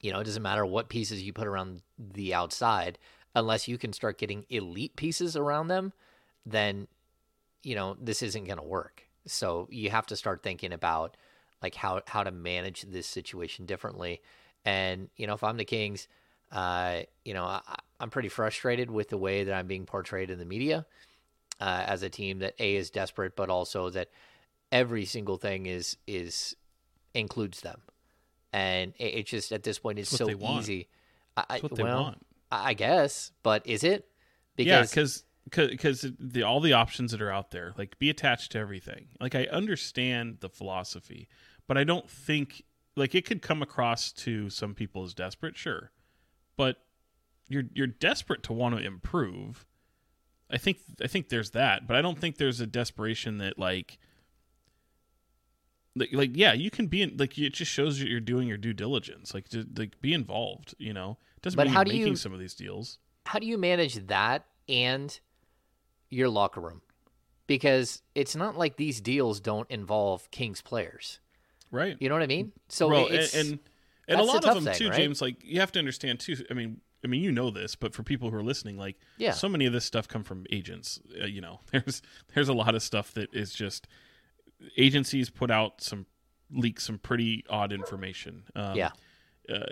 [0.00, 2.98] you know, it doesn't matter what pieces you put around the outside,
[3.34, 5.92] unless you can start getting elite pieces around them,
[6.46, 6.88] then
[7.64, 9.02] you know, this isn't going to work.
[9.26, 11.16] So you have to start thinking about
[11.62, 14.20] like how how to manage this situation differently.
[14.64, 16.08] And you know, if I'm the Kings,
[16.52, 17.60] uh, you know, I,
[18.00, 20.86] am pretty frustrated with the way that I'm being portrayed in the media
[21.60, 24.08] uh, as a team that a is desperate, but also that
[24.70, 26.54] every single thing is is
[27.14, 27.80] includes them.
[28.52, 30.88] And it, it's just at this point it's so easy.
[31.36, 32.26] I, well, want.
[32.52, 34.06] I guess, but is it?
[34.54, 38.52] Because yeah, because because the all the options that are out there like be attached
[38.52, 39.08] to everything.
[39.20, 41.28] Like i understand the philosophy
[41.66, 42.64] but i don't think
[42.96, 45.90] like it could come across to some people as desperate sure
[46.56, 46.78] but
[47.48, 49.66] you're you're desperate to want to improve.
[50.50, 53.98] I think i think there's that but i don't think there's a desperation that like
[55.96, 58.56] like, like yeah you can be in like it just shows that you're doing your
[58.56, 61.18] due diligence like to like be involved you know?
[61.36, 62.98] It doesn't but mean how you're do making you, some of these deals.
[63.26, 65.18] how do you manage that and
[66.14, 66.80] your locker room
[67.46, 71.18] because it's not like these deals don't involve Kings players.
[71.70, 71.96] Right.
[72.00, 72.52] You know what I mean?
[72.68, 73.58] So Bro, and and,
[74.08, 74.96] and a lot of them thing, too, right?
[74.96, 75.20] James.
[75.20, 76.36] Like you have to understand too.
[76.50, 79.32] I mean, I mean, you know this, but for people who are listening, like, yeah.
[79.32, 81.00] so many of this stuff come from agents.
[81.20, 82.02] Uh, you know, there's
[82.34, 83.88] there's a lot of stuff that is just
[84.76, 86.06] agencies put out some
[86.50, 88.44] leak some pretty odd information.
[88.54, 88.90] Um, yeah.
[89.48, 89.64] Uh,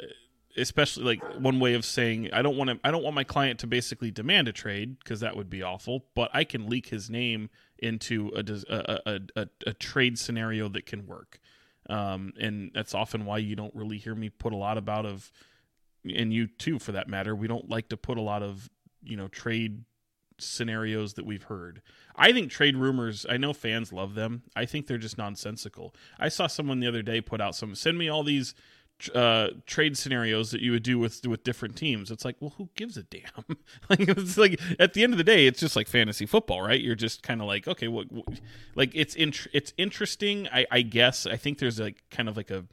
[0.56, 3.60] especially like one way of saying I don't want to I don't want my client
[3.60, 7.10] to basically demand a trade because that would be awful, but I can leak his
[7.10, 11.38] name into a a, a, a, a trade scenario that can work.
[11.88, 15.32] Um, and that's often why you don't really hear me put a lot about of
[16.04, 18.68] and you too for that matter, we don't like to put a lot of,
[19.02, 19.84] you know, trade
[20.38, 21.82] scenarios that we've heard.
[22.16, 24.42] I think trade rumors, I know fans love them.
[24.56, 25.94] I think they're just nonsensical.
[26.18, 28.54] I saw someone the other day put out some send me all these
[29.10, 32.10] uh, trade scenarios that you would do with with different teams.
[32.10, 33.22] It's like, well, who gives a damn?
[33.90, 36.80] like it's like at the end of the day, it's just like fantasy football, right?
[36.80, 38.26] You're just kind of like, okay, what, what,
[38.74, 40.48] like it's in, it's interesting.
[40.52, 42.64] I, I guess I think there's like kind of like a,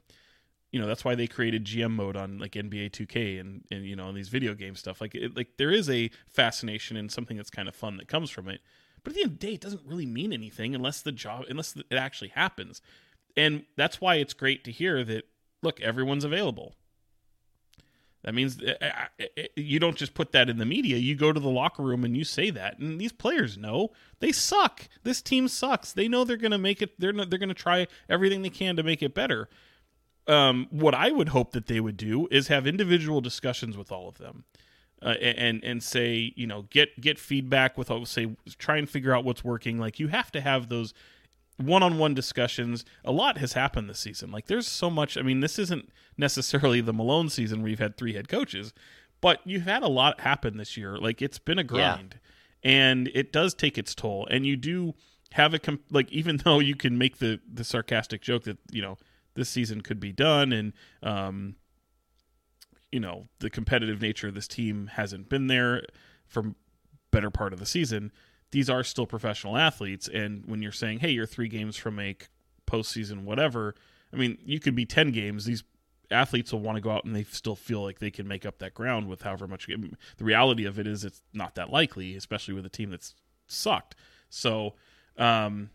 [0.72, 3.96] you know, that's why they created GM mode on like NBA 2K and and you
[3.96, 5.00] know on these video game stuff.
[5.00, 8.30] Like it, like there is a fascination and something that's kind of fun that comes
[8.30, 8.60] from it.
[9.02, 11.44] But at the end of the day, it doesn't really mean anything unless the job
[11.48, 12.82] unless it actually happens.
[13.36, 15.24] And that's why it's great to hear that
[15.62, 16.74] look, everyone's available.
[18.22, 20.98] That means eh, eh, eh, you don't just put that in the media.
[20.98, 24.32] You go to the locker room and you say that, and these players know they
[24.32, 24.88] suck.
[25.04, 25.92] This team sucks.
[25.92, 27.00] They know they're going to make it.
[27.00, 29.48] They're not, they're going to try everything they can to make it better.
[30.26, 34.06] Um, what I would hope that they would do is have individual discussions with all
[34.06, 34.44] of them,
[35.00, 39.24] uh, and and say you know get get feedback with say try and figure out
[39.24, 39.78] what's working.
[39.78, 40.92] Like you have to have those
[41.60, 42.84] one-on-one discussions.
[43.04, 44.30] A lot has happened this season.
[44.30, 45.16] Like there's so much.
[45.16, 48.72] I mean, this isn't necessarily the Malone season where you've had three head coaches,
[49.20, 50.96] but you've had a lot happen this year.
[50.96, 52.18] Like it's been a grind,
[52.62, 52.70] yeah.
[52.70, 54.26] and it does take its toll.
[54.30, 54.94] And you do
[55.32, 58.82] have a comp- like even though you can make the the sarcastic joke that you
[58.82, 58.98] know
[59.34, 61.54] this season could be done and um
[62.90, 65.82] you know the competitive nature of this team hasn't been there
[66.26, 66.54] for
[67.12, 68.10] better part of the season
[68.52, 70.08] these are still professional athletes.
[70.08, 72.16] And when you're saying, hey, you're three games from a
[72.66, 73.74] postseason, whatever,
[74.12, 75.44] I mean, you could be 10 games.
[75.44, 75.64] These
[76.10, 78.58] athletes will want to go out and they still feel like they can make up
[78.58, 79.66] that ground with however much.
[79.66, 83.14] The reality of it is it's not that likely, especially with a team that's
[83.46, 83.94] sucked.
[84.28, 84.74] So,
[85.16, 85.70] um,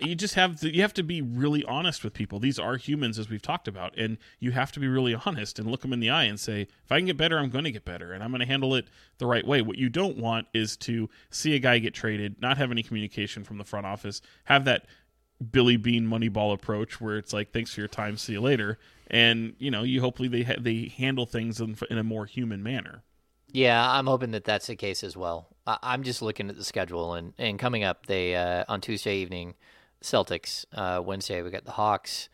[0.00, 2.38] you just have to, you have to be really honest with people.
[2.38, 5.70] These are humans, as we've talked about, and you have to be really honest and
[5.70, 7.72] look them in the eye and say, if I can get better, I'm going to
[7.72, 9.62] get better, and I'm going to handle it the right way.
[9.62, 13.44] What you don't want is to see a guy get traded, not have any communication
[13.44, 14.86] from the front office, have that
[15.50, 19.54] Billy Beane Moneyball approach where it's like, thanks for your time, see you later, and
[19.58, 23.02] you know, you hopefully they ha- they handle things in, in a more human manner.
[23.52, 25.48] Yeah, I'm hoping that that's the case as well.
[25.66, 29.16] I- I'm just looking at the schedule, and, and coming up, they uh, on Tuesday
[29.18, 29.54] evening,
[30.02, 30.64] Celtics.
[30.72, 32.28] Uh, Wednesday, we got the Hawks.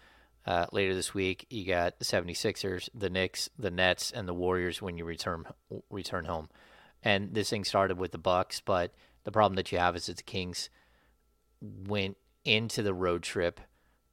[0.47, 4.81] Uh, later this week, you got the 76ers, the Knicks, the Nets, and the Warriors
[4.81, 5.45] when you return
[5.91, 6.49] return home.
[7.03, 10.17] And this thing started with the Bucks, but the problem that you have is that
[10.17, 10.71] the Kings
[11.61, 13.61] went into the road trip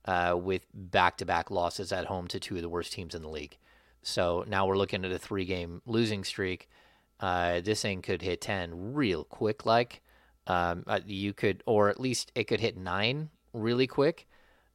[0.05, 3.57] uh, with back-to-back losses at home to two of the worst teams in the league.
[4.01, 6.67] So now we're looking at a three-game losing streak.
[7.19, 9.65] Uh, this thing could hit ten real quick.
[9.65, 10.01] Like
[10.47, 14.27] um, uh, you could, or at least it could hit nine really quick.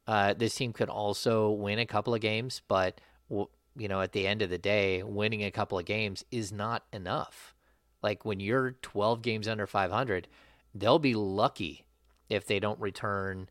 [0.07, 2.99] Uh, this team could also win a couple of games, but
[3.29, 6.83] you know, at the end of the day, winning a couple of games is not
[6.91, 7.55] enough.
[8.03, 10.27] Like when you're 12 games under 500,
[10.73, 11.85] they'll be lucky
[12.29, 13.49] if they don't return.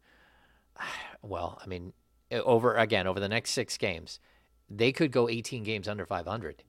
[1.23, 1.93] Well, I mean,
[2.33, 4.21] over again over the next six games,
[4.71, 6.65] they could go 18 games under 500,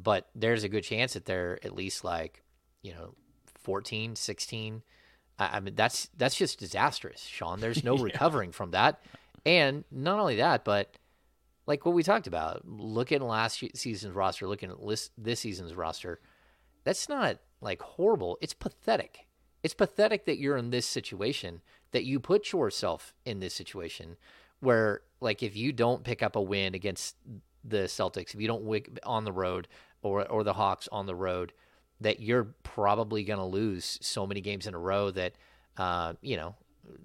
[0.00, 2.42] but there's a good chance that they're at least like,
[2.82, 3.14] you know,
[3.60, 4.82] 14, 16.
[5.38, 7.60] I, I mean, that's that's just disastrous, Sean.
[7.60, 9.02] There's no recovering from that,
[9.44, 10.96] and not only that, but
[11.66, 15.74] like what we talked about, look at last season's roster, looking at list, this season's
[15.74, 16.20] roster.
[16.84, 18.38] That's not like horrible.
[18.40, 19.26] It's pathetic.
[19.62, 21.60] It's pathetic that you're in this situation,
[21.92, 24.16] that you put yourself in this situation
[24.62, 27.16] where, like, if you don't pick up a win against
[27.64, 29.68] the Celtics, if you don't win on the road
[30.02, 31.52] or, or the Hawks on the road,
[32.00, 35.34] that you're probably going to lose so many games in a row that,
[35.76, 36.54] uh, you know,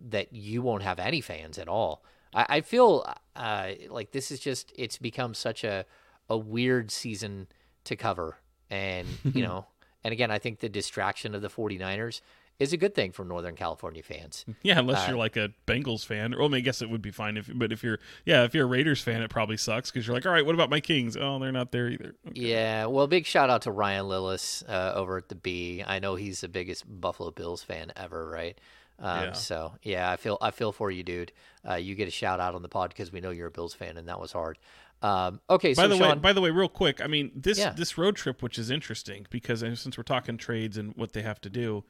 [0.10, 2.04] that you won't have any fans at all.
[2.34, 5.86] I, I feel uh, like this is just, it's become such a,
[6.30, 7.48] a weird season
[7.84, 8.38] to cover.
[8.70, 9.68] And, you know,
[10.04, 12.22] and again, I think the distraction of the 49ers
[12.60, 14.46] is a good thing for Northern California fans.
[14.64, 16.34] Yeah, unless Uh, you're like a Bengals fan.
[16.34, 18.44] Or, well, I, mean, I guess it would be fine if, but if you're, yeah,
[18.44, 20.70] if you're a Raiders fan, it probably sucks because you're like, all right, what about
[20.70, 21.16] my Kings?
[21.16, 22.16] Oh, they're not there either.
[22.30, 22.42] Okay.
[22.42, 25.84] Yeah, well, big shout out to Ryan Lillis uh, over at the Bee.
[25.86, 28.60] I know he's the biggest Buffalo Bills fan ever, right?
[29.00, 29.32] Um, Yeah.
[29.34, 31.32] So yeah, I feel I feel for you, dude.
[31.70, 33.76] Uh, you get a shout out on the pod because we know you're a Bills
[33.76, 34.58] fan, and that was hard.
[35.04, 37.60] Um, okay, By so the way, Sean, by the way, real quick, I mean this
[37.60, 37.74] Yeah.
[37.74, 41.40] this road trip, which is interesting because since we're talking trades and what they have
[41.42, 41.84] to do,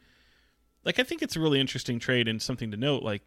[0.86, 3.04] like I think it's a really interesting trade and something to note.
[3.04, 3.22] Like,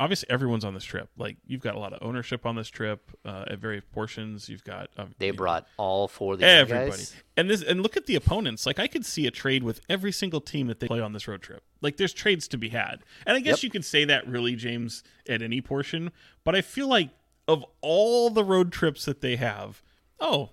[0.00, 1.08] obviously, everyone's on this trip.
[1.16, 4.48] Like, you've got a lot of ownership on this trip uh, at various portions.
[4.48, 7.14] You've got um, they brought all four of the everybody, guys.
[7.36, 8.66] and this and look at the opponents.
[8.66, 11.26] Like, I could see a trade with every single team that they play on this
[11.28, 11.62] road trip.
[11.80, 13.62] Like, there's trades to be had, and I guess Yep.
[13.64, 16.12] you could say that really, James, at any portion.
[16.44, 17.10] But I feel like
[17.48, 19.82] of all the road trips that they have,
[20.20, 20.50] oh,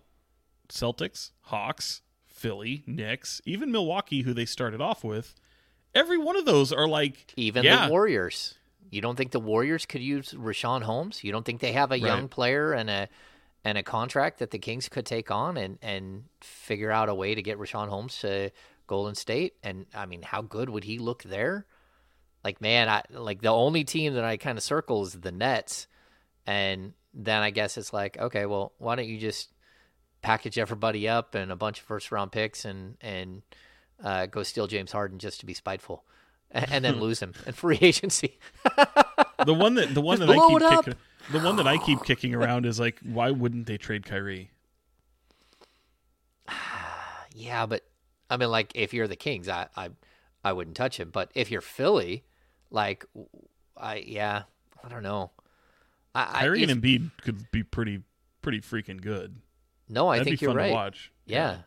[0.70, 5.36] Celtics, Hawks, Philly, Knicks, even Milwaukee, who they started off with,
[5.94, 8.56] every one of those are like Even yeah, the Warriors.
[8.92, 11.24] You don't think the Warriors could use Richaun Holmes?
[11.24, 13.10] You don't think they have a young player and a
[13.64, 17.36] and a contract that the Kings could take on and and figure out a way
[17.36, 18.52] to get Richaun Holmes to
[18.88, 19.54] Golden State?
[19.64, 21.66] And I mean, how good would he look there?
[22.44, 25.88] Like, man, I like the only team that I kind of circle is the Nets,
[26.48, 29.52] and then I guess it's like, okay, well, why don't you just
[30.22, 33.42] package everybody up and a bunch of first round picks and and
[34.04, 36.04] uh, go steal James Harden just to be spiteful,
[36.52, 38.40] and, and then lose him in free agency.
[39.46, 40.96] the one that the one Just that I keep kicking,
[41.32, 44.52] the one that I keep kicking around is like, why wouldn't they trade Kyrie?
[47.36, 47.84] yeah, but
[48.30, 49.90] I mean, like if you're the Kings, I I,
[50.44, 51.10] I wouldn't touch him.
[51.12, 52.24] But if you're Philly,
[52.72, 53.06] like
[53.78, 54.44] I yeah,
[54.84, 55.32] I don't know.
[56.16, 58.02] I, I Kyrie it's- and Embiid could be pretty
[58.42, 59.36] pretty freaking good.
[59.90, 60.68] no, I That'd think you're right.
[60.68, 61.12] to watch.
[61.26, 61.58] Yeah.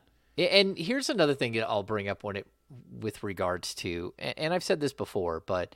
[0.51, 2.47] And here's another thing that I'll bring up when it
[2.91, 5.75] with regards to and I've said this before, but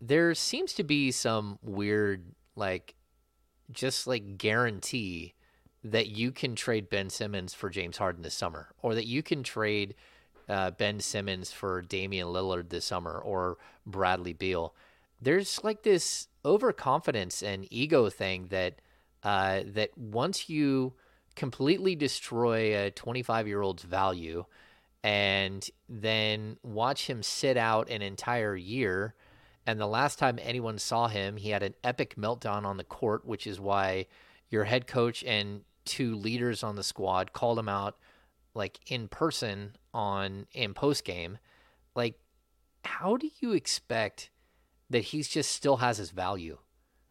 [0.00, 2.24] there seems to be some weird
[2.56, 2.94] like
[3.70, 5.34] just like guarantee
[5.82, 9.42] that you can trade Ben Simmons for James Harden this summer or that you can
[9.42, 9.94] trade
[10.48, 14.74] uh, Ben Simmons for Damian Lillard this summer or Bradley Beal.
[15.22, 18.80] There's like this overconfidence and ego thing that
[19.22, 20.94] uh, that once you
[21.36, 24.44] completely destroy a 25 year old's value
[25.02, 29.14] and then watch him sit out an entire year.
[29.66, 33.24] And the last time anyone saw him, he had an epic meltdown on the court,
[33.24, 34.06] which is why
[34.48, 37.96] your head coach and two leaders on the squad called him out
[38.54, 41.38] like in person on in post game.
[41.94, 42.18] Like,
[42.84, 44.30] how do you expect
[44.90, 46.58] that he's just still has his value.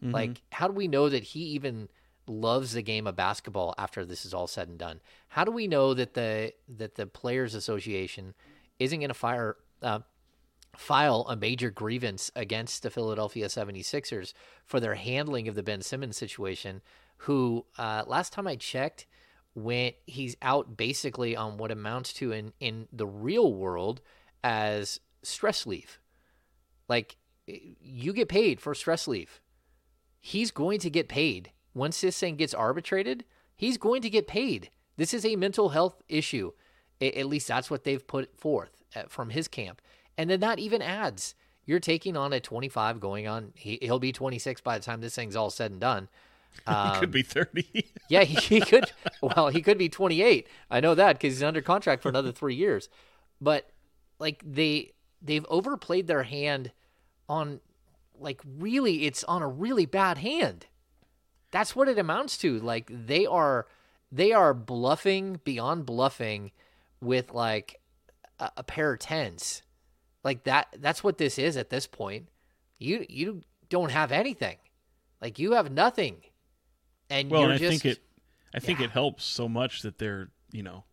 [0.04, 0.14] Mm-hmm.
[0.14, 1.90] Like, how do we know that he even
[2.30, 5.02] loves the game of basketball after this is all said and done?
[5.30, 8.34] How do we know that the that the Players Association
[8.80, 10.00] isn't going to fire uh,
[10.76, 14.34] file a major grievance against the Philadelphia 76ers
[14.66, 16.82] for their handling of the Ben Simmons situation,
[17.18, 19.06] who uh, last time I checked,
[19.56, 24.02] went he's out basically on what amounts to in in the real world
[24.44, 26.00] as stress leave.
[26.88, 29.42] Like you get paid for stress leave.
[30.20, 31.52] He's going to get paid.
[31.74, 33.24] Once this thing gets arbitrated,
[33.56, 34.70] he's going to get paid.
[34.98, 36.52] This is a mental health issue.
[37.02, 39.82] At least that's what they've put forth uh, from his camp.
[40.18, 43.54] And then that even adds you're taking on a 25 going on.
[43.56, 46.10] He, he'll be 26 by the time this thing's all said and done.
[46.68, 47.86] he could be 30.
[48.10, 48.92] Yeah, he, he could.
[49.22, 50.48] Well, he could be 28.
[50.72, 52.90] I know that because he's under contract for another three years.
[53.40, 53.70] But
[54.18, 56.72] like they they've overplayed their hand
[57.28, 57.60] on
[58.20, 60.66] like really it's on a really bad hand.
[61.52, 62.60] That's what it amounts to.
[62.60, 63.68] Like they are
[64.12, 66.52] they are bluffing beyond bluffing
[67.02, 67.80] with like
[68.40, 69.62] a, a pair of tens.
[70.24, 72.30] Like that that's what this is at this point.
[72.78, 74.58] You you don't have anything.
[75.22, 76.18] Like you have nothing.
[77.10, 78.04] And well, you're and I just think it
[78.54, 78.86] I think Yeah.
[78.86, 80.84] it helps so much that they're, you know,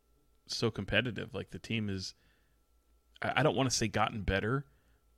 [0.46, 1.34] so competitive.
[1.34, 2.14] Like the team is
[3.22, 4.64] I I don't want to say gotten better,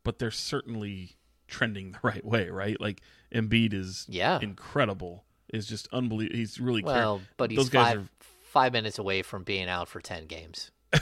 [0.05, 1.17] but they're certainly
[1.47, 2.81] trending the right way, right?
[2.81, 4.39] Like Embiid is Yeah.
[4.41, 5.25] incredible.
[5.53, 6.37] Is just unbelievable.
[6.39, 8.09] He's really car- Well, but he's those guys five
[8.51, 10.71] five minutes away from being out for ten games.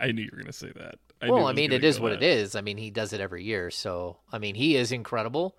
[0.00, 0.94] I knew you were going to say that.
[1.20, 2.22] I well, I mean, it is what that.
[2.22, 2.54] it is.
[2.56, 5.56] I mean, he does it every year, so I mean, he is incredible.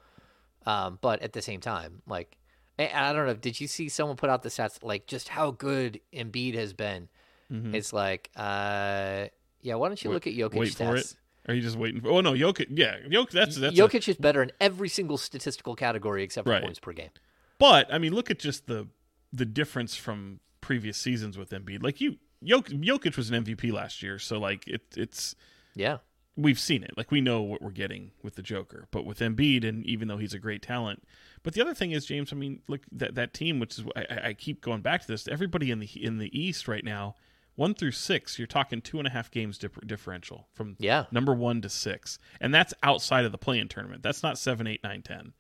[0.66, 2.36] Um, but at the same time, like,
[2.80, 6.00] I don't know, did you see someone put out the stats like just how good
[6.14, 7.10] Embiid has been?
[7.52, 7.74] Mhm.
[7.76, 9.26] It's like, uh,
[9.62, 10.78] yeah, why don't you Wait- look at Jokic Wait stats?
[10.88, 11.16] for it.
[11.48, 12.10] Are you just waiting for?
[12.10, 12.68] Oh no, Jokic.
[12.70, 13.32] Yeah, Jokic.
[13.32, 13.78] That's that's.
[13.78, 16.64] a- Jokic is better in every single statistical category except for Right.
[16.64, 17.10] points per game.
[17.60, 18.88] But I mean, look at just the
[19.32, 21.84] the difference from previous seasons with Embiid.
[21.84, 25.36] Like you, Jokic, Jokic was an MVP last year, so like it, it's
[25.76, 25.98] Yeah,
[26.36, 26.92] we've seen it.
[26.98, 28.88] Like we know what we're getting with the Joker.
[28.92, 31.04] But with Embiid, and even though he's a great talent,
[31.44, 32.32] but the other thing is James.
[32.34, 35.28] I mean, look that that team, which is I, I- keep going back to this.
[35.28, 37.16] Everybody in the in the East right now,
[37.56, 41.06] one through six, you're talking two and a half games dif- differential from Yeah.
[41.12, 44.02] number one to six, and that's outside of the play-in tournament.
[44.02, 45.34] That's not seven, eight, nine, ten.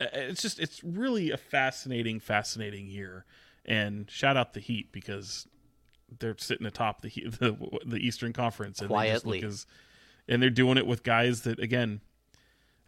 [0.00, 3.24] Uh, It's just it's really a fascinating, fascinating year.
[3.64, 5.46] And shout out the Heat because
[6.18, 9.42] they're sitting atop the Heat- the the Eastern Conference and they Quietly.
[9.44, 9.66] as-
[10.28, 12.00] and they're doing it with guys that again.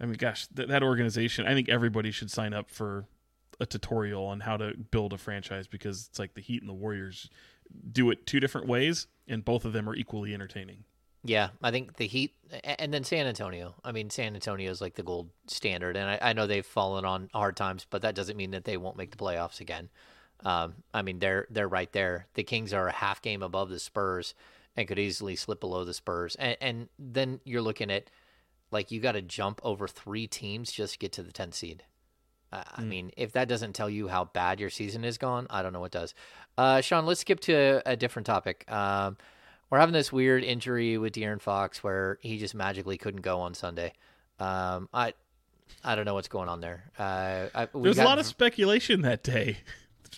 [0.02, 1.46] I mean, gosh, th- that organization.
[1.46, 3.04] I think everybody should sign up for
[3.58, 6.74] a tutorial on how to build a franchise because it's like the Heat and the
[6.74, 7.28] Warriors
[7.92, 10.84] do it two different ways, and both of them are equally entertaining.
[11.22, 13.74] Yeah, I think the Heat and then San Antonio.
[13.84, 17.04] I mean, San Antonio is like the gold standard, and I, I know they've fallen
[17.04, 19.90] on hard times, but that doesn't mean that they won't make the playoffs again.
[20.44, 22.26] Um, I mean, they're they're right there.
[22.34, 24.34] The Kings are a half game above the Spurs
[24.76, 28.10] and could easily slip below the Spurs, and, and then you're looking at
[28.70, 31.82] like you got to jump over three teams just to get to the 10th seed.
[32.52, 35.62] Uh, I mean, if that doesn't tell you how bad your season is gone, I
[35.62, 36.14] don't know what does.
[36.58, 38.64] Uh, Sean, let's skip to a, a different topic.
[38.70, 39.16] Um,
[39.70, 43.54] we're having this weird injury with De'Aaron Fox where he just magically couldn't go on
[43.54, 43.92] Sunday.
[44.38, 45.14] Um, I
[45.84, 46.90] I don't know what's going on there.
[46.98, 49.58] Uh, I, There's got- a lot of speculation that day.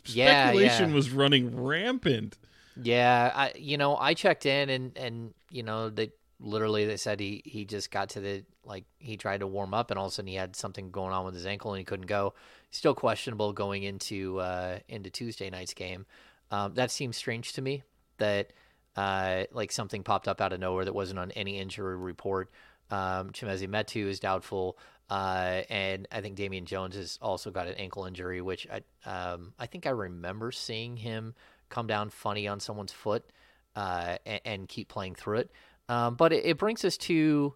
[0.06, 0.94] Yeah, Speculation yeah.
[0.96, 2.38] was running rampant.
[2.82, 7.20] Yeah, I you know I checked in and and you know they literally they said
[7.20, 10.12] he he just got to the like he tried to warm up and all of
[10.12, 12.32] a sudden he had something going on with his ankle and he couldn't go.
[12.70, 16.06] Still questionable going into uh, into Tuesday night's game.
[16.50, 17.82] Um, that seems strange to me
[18.16, 18.54] that
[18.96, 22.50] uh, like something popped up out of nowhere that wasn't on any injury report.
[22.90, 24.78] Um, Chimezie Metu is doubtful.
[25.10, 29.52] Uh, and I think Damian Jones has also got an ankle injury, which I, um,
[29.58, 31.34] I think I remember seeing him
[31.68, 33.24] come down funny on someone's foot
[33.76, 35.50] uh, and, and, keep playing through it.
[35.88, 37.54] Um, but it, it, brings us to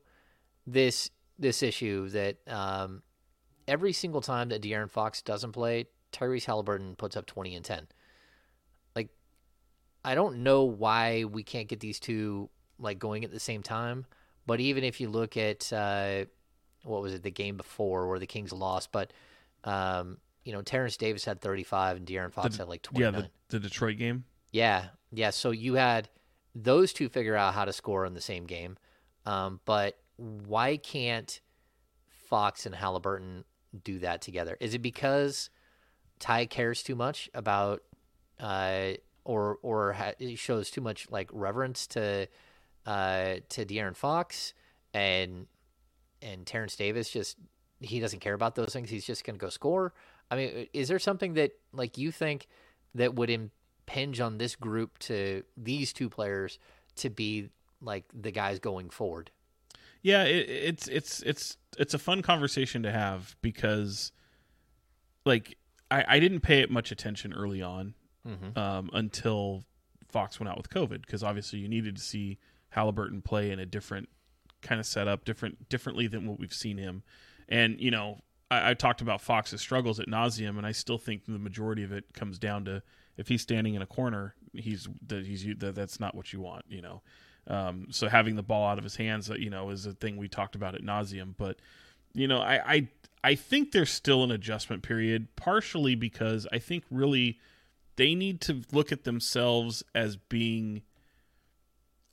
[0.67, 3.03] this this issue that um,
[3.69, 7.87] every single time that De'Aaron Fox doesn't play, Tyrese Haliburton puts up 20 and 10.
[10.07, 12.49] I don't know why we can't get these two
[12.79, 14.07] like going at the same time.
[14.47, 16.27] But even if you look at uh,
[16.85, 19.13] what was it, the game before where the Kings lost, but
[19.65, 23.23] um, you know, Terence Davis had 35 and De'Aaron Fox The- had like Yeah, 29.
[23.49, 24.25] the, the Detroit game.
[24.53, 25.31] Yeah, yeah.
[25.31, 26.09] So you had
[26.55, 28.77] those two figure out how to score in the same game,
[29.27, 31.41] um, but why can't
[32.29, 33.43] Fox and Haliburton
[33.85, 34.57] do that together?
[34.61, 35.51] Is it because
[36.21, 37.83] Ty cares too much about,
[38.41, 38.93] uh,
[39.27, 42.29] or or ha- shows too much like reverence to
[42.87, 44.55] uh, to De'Aaron Fox,
[44.95, 45.47] and
[46.23, 47.37] and Terence Davis just
[47.81, 48.89] he doesn't care about those things.
[48.89, 49.93] He's just going to go score.
[50.31, 52.47] I mean, is there something that like you think
[52.95, 56.59] that would impinge on this group to these two players
[56.97, 57.51] to be
[57.83, 59.31] like the guys going forward?
[60.03, 64.13] Yeah, it, it's it's it's it's a fun conversation to have because,
[65.25, 65.59] like,
[65.91, 67.95] I, I didn't pay it much attention early on
[68.27, 68.59] Mm-hmm.
[68.59, 69.65] um, until
[70.09, 72.39] Fox went out with COVID because obviously you needed to see
[72.75, 74.09] Haliburton play in a different
[74.63, 77.03] kind of setup, different differently than what we've seen him.
[77.49, 78.21] And you know,
[78.51, 81.93] I, I talked about Fox's struggles at nauseum, and I still think the majority of
[81.93, 82.83] it comes down to
[83.17, 87.03] if he's standing in a corner, he's he's that's not what you want, you know.
[87.49, 90.17] Um, so having the ball out of his hands, uh, you know, is a thing
[90.17, 91.35] we talked about at nauseum.
[91.37, 91.59] But
[92.13, 92.89] you know, I, I
[93.23, 97.39] I think there's still an adjustment period, partially because I think really
[97.97, 100.83] they need to look at themselves as being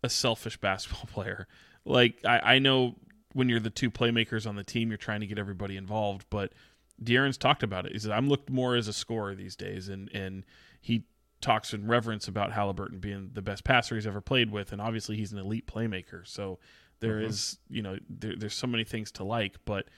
[0.04, 1.48] a selfish basketball player.
[1.86, 2.96] Like I, I know
[3.34, 6.54] when you're the two playmakers on the team, you're trying to get everybody involved, but
[7.04, 7.92] De'Aaron's talked about it.
[7.92, 10.46] He said, "I'm looked more as a scorer these days," and and
[10.80, 11.06] he
[11.42, 15.18] talks in reverence about Haliburton being the best passer he's ever played with, and obviously
[15.18, 16.26] he's an elite playmaker.
[16.26, 16.60] So
[17.00, 17.30] there mm-hmm.
[17.30, 19.90] is, you know, there, there's so many things to like, but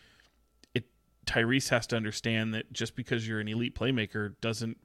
[0.73, 0.85] it
[1.25, 4.77] Tyrese has to understand that just because you're an elite playmaker doesn't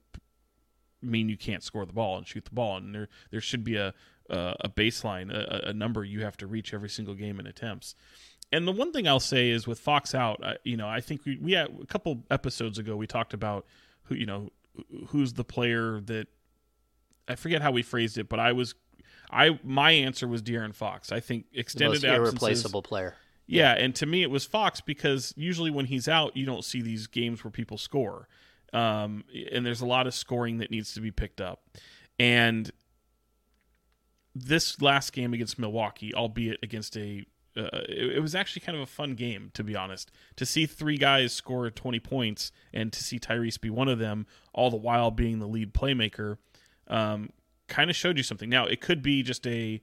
[1.01, 3.75] mean you can't score the ball and shoot the ball, and there there should be
[3.75, 3.93] a
[4.29, 7.95] a, a baseline, a, a number you have to reach every single game in attempts.
[8.53, 11.25] And the one thing I'll say is with Fox out, I, you know, I think
[11.25, 13.65] we we had a couple episodes ago we talked about
[14.03, 14.49] who you know
[15.07, 16.27] who's the player that
[17.27, 18.75] I forget how we phrased it, but I was
[19.31, 21.11] I my answer was De'Aaron Fox.
[21.11, 23.15] I think The extended most irreplaceable player.
[23.47, 26.81] Yeah, and to me it was Fox because usually when he's out, you don't see
[26.81, 28.27] these games where people score,
[28.73, 31.63] um, and there's a lot of scoring that needs to be picked up.
[32.19, 32.71] And
[34.33, 37.25] this last game against Milwaukee, albeit against a,
[37.57, 40.11] uh, it, it was actually kind of a fun game to be honest.
[40.37, 44.25] To see three guys score 20 points and to see Tyrese be one of them,
[44.53, 46.37] all the while being the lead playmaker,
[46.87, 47.31] um,
[47.67, 48.49] kind of showed you something.
[48.49, 49.81] Now it could be just a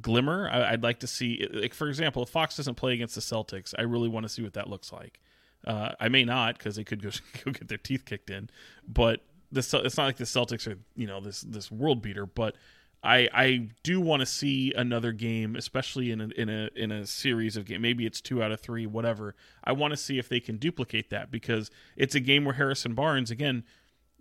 [0.00, 0.50] glimmer.
[0.50, 3.72] I, I'd like to see, like for example, if Fox doesn't play against the Celtics,
[3.78, 5.20] I really want to see what that looks like.
[5.66, 7.10] Uh, I may not because they could go,
[7.44, 8.50] go get their teeth kicked in,
[8.86, 9.20] but
[9.52, 12.26] it's not like the Celtics are you know this this world beater.
[12.26, 12.56] But
[13.02, 17.06] I I do want to see another game, especially in a, in a in a
[17.06, 17.82] series of game.
[17.82, 19.34] Maybe it's two out of three, whatever.
[19.64, 22.94] I want to see if they can duplicate that because it's a game where Harrison
[22.94, 23.64] Barnes again.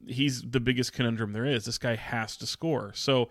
[0.05, 1.65] He's the biggest conundrum there is.
[1.65, 2.91] This guy has to score.
[2.93, 3.29] So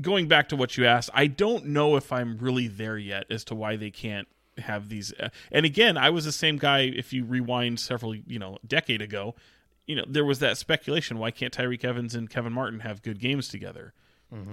[0.00, 3.44] going back to what you asked, I don't know if I'm really there yet as
[3.44, 4.28] to why they can't
[4.60, 5.12] have these.
[5.18, 6.80] Uh, and again, I was the same guy.
[6.80, 9.34] If you rewind several, you know, decade ago,
[9.86, 13.18] you know, there was that speculation: why can't Tyreke Evans and Kevin Martin have good
[13.18, 13.94] games together?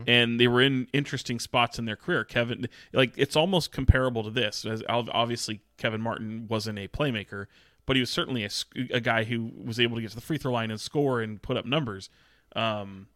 [0.08, 2.24] And they were in interesting spots in their career.
[2.24, 4.66] Kevin, like, it's almost comparable to this.
[4.66, 7.48] As obviously, Kevin Martin wasn't a playmaker,
[7.86, 8.50] but he was certainly a,
[8.94, 11.42] a guy who was able to get to the free throw line and score and
[11.42, 12.10] put up numbers.
[12.56, 13.08] Um,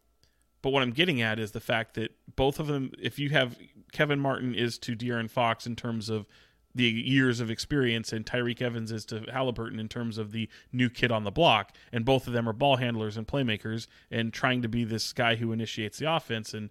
[0.62, 3.58] but what I'm getting at is the fact that both of them, if you have
[3.94, 6.28] Kevin Martin is to De'Aaron Fox in terms of
[6.76, 10.90] the years of experience, and Tyreke Evans is to Haliburton in terms of the new
[10.90, 14.62] kid on the block, and both of them are ball handlers and playmakers, and trying
[14.62, 16.54] to be this guy who initiates the offense.
[16.54, 16.70] And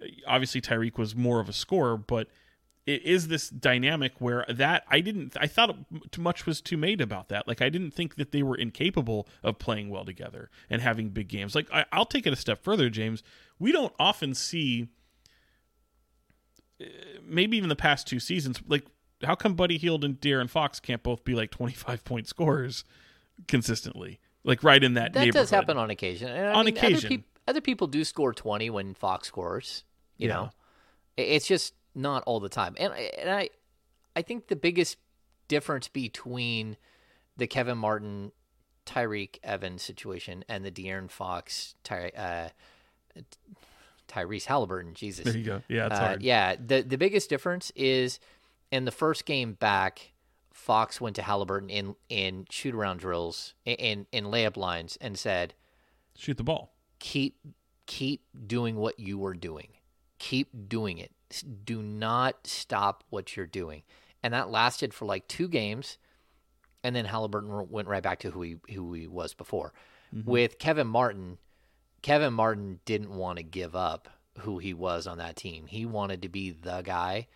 [0.00, 2.28] uh, obviously, Tyreke was more of a scorer, but
[2.86, 5.76] it is this dynamic where that I didn't I thought
[6.18, 7.46] much was too made about that.
[7.46, 11.28] Like I didn't think that they were incapable of playing well together and having big
[11.28, 11.54] games.
[11.54, 13.22] Like I, I'll take it a step further, James.
[13.58, 14.88] We don't often see,
[16.80, 16.86] uh,
[17.22, 18.86] maybe even the past two seasons, like
[19.22, 22.84] how come Buddy Hield and De'Aaron Fox can't both be like twenty five point scorers
[23.48, 25.12] consistently, like right in that.
[25.12, 26.28] That does happen on occasion.
[26.28, 26.96] And On mean, occasion.
[26.98, 29.84] other, peop- other people do score twenty when Fox scores.
[30.16, 30.34] You Yeah.
[30.34, 30.50] know,
[31.16, 32.74] it's just not all the time.
[32.78, 33.50] And I- and I,
[34.16, 34.96] I think the biggest
[35.48, 36.76] difference between
[37.36, 38.32] the Kevin Martin,
[38.86, 43.20] Tyreke Evans situation and the De'Aaron Fox, Ty, uh,
[44.08, 45.62] Tyrese Haliburton, Jesus, There you go.
[45.68, 46.22] Yeah, it's uh, hard.
[46.22, 48.18] yeah, the the biggest difference is
[48.70, 50.12] in the first game back,
[50.52, 55.54] Fox went to Haliburton in in shoot around drills in in layup lines and said,
[56.16, 56.74] Shoot the ball.
[56.98, 57.38] "Keep
[57.86, 59.68] keep doing what you were doing.
[60.18, 61.12] Keep doing it.
[61.64, 63.82] Do not stop what you're doing."
[64.22, 65.96] And that lasted for like two games,
[66.84, 69.72] and then Haliburton went right back to who he who he was before.
[70.14, 70.30] Mm-hmm.
[70.30, 71.38] With Kevin Martin,
[72.02, 74.08] Kevin Martin didn't want to give up
[74.40, 75.66] who he was on that team.
[75.66, 77.28] He wanted to be the guy,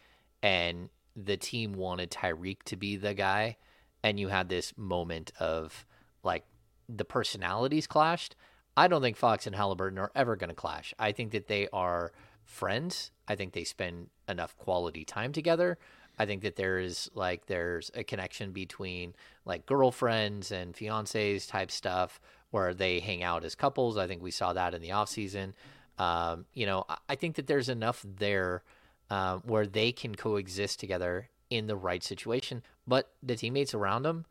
[0.43, 3.57] and the team wanted Tyreke to be the guy.
[4.03, 5.87] And you had this moment of
[6.23, 6.45] like
[6.89, 8.37] the personalities clashed.
[8.77, 10.93] I don't think Fox and Haliburton are ever going to clash.
[10.99, 12.12] I think that they are
[12.45, 13.11] friends.
[13.29, 15.79] I think they spend enough quality time together.
[16.19, 21.71] I think that there is like there's a connection between like girlfriends and fiancés type
[21.71, 23.97] stuff where they hang out as couples.
[23.97, 25.55] I think we saw that in the off season.
[25.99, 28.62] Um, you know, I think that there's enough there
[29.11, 32.63] um, where they can coexist together in the right situation.
[32.87, 34.27] But the teammates around them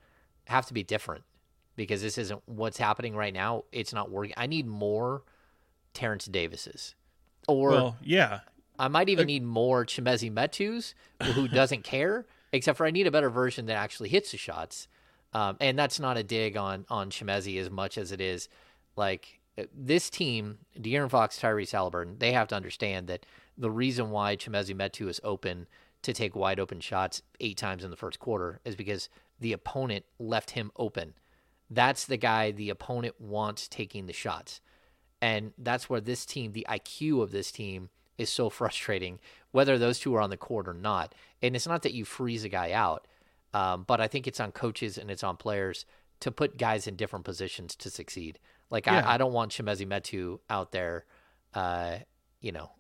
[0.46, 1.24] have to be different
[1.76, 3.64] because this isn't what's happening right now.
[3.72, 4.34] It's not working.
[4.38, 5.24] I need more
[5.94, 6.96] Terence Davises,
[7.48, 8.42] or Well, yeah,
[8.80, 12.26] I might even need more Chimezie Metus, who doesn't care.
[12.52, 14.88] Except for I need a better version that actually hits the shots.
[15.34, 18.48] Um, and that's not a dig on on Chimezie as much as it is
[18.96, 19.40] like
[19.76, 22.20] this team, De'Aaron Fox, Tyrese Haliburton.
[22.20, 23.26] They have to understand that
[23.58, 25.68] the reason why Chimezie Metu is open
[26.02, 30.06] to take wide open shots eight times in the first quarter is because the opponent
[30.20, 31.14] left him open.
[31.70, 34.62] That's the guy the opponent wants taking the shots.
[35.22, 39.20] And that's where this team, the IQ of this team, is so frustrating,
[39.52, 41.16] whether those two are on the court or not.
[41.42, 43.08] And it's not that you freeze a guy out,
[43.54, 45.86] um, but I think it's on coaches and it's on players
[46.20, 48.40] to put guys in different positions to succeed.
[48.70, 49.08] Like, Yeah.
[49.08, 51.06] I, I don't want Chimezie Metu out there,
[51.54, 51.98] uh,
[52.42, 52.72] you know,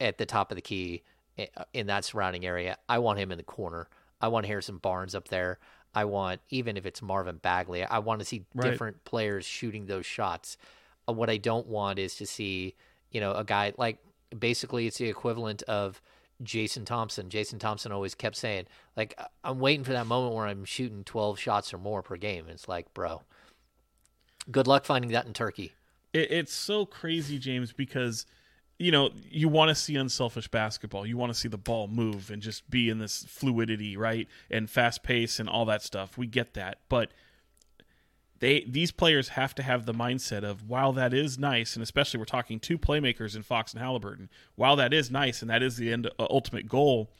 [0.00, 1.02] at the top of the key
[1.72, 2.76] in that surrounding area.
[2.88, 3.88] I want him in the corner.
[4.20, 5.58] I want Harrison Barnes up there.
[5.94, 8.70] I want, even if it's Marvin Bagley, I want to see Right.
[8.70, 10.56] different players shooting those shots.
[11.08, 12.74] Uh, what I don't want is to see,
[13.10, 13.98] you know, a guy like
[14.36, 16.02] basically it's the equivalent of
[16.42, 17.30] Jason Thompson.
[17.30, 21.02] Jason Thompson always kept saying, like, "I- I'm waiting for that moment where I'm shooting
[21.04, 22.44] 12 shots or more per game.
[22.44, 23.22] And it's like, bro,
[24.50, 25.72] good luck finding that in Turkey.
[26.12, 28.24] it, it's so crazy, James, because
[28.78, 31.06] you know you want to see unselfish basketball.
[31.06, 34.70] You want to see the ball move and just be in this fluidity, right, and
[34.70, 36.16] fast pace and all that stuff.
[36.16, 37.10] We get that, but
[38.40, 42.18] they these players have to have the mindset of while that is nice, and especially
[42.18, 44.28] we're talking two playmakers in Fox and Haliburton.
[44.54, 47.10] While that is nice, and that is the end uh, ultimate goal.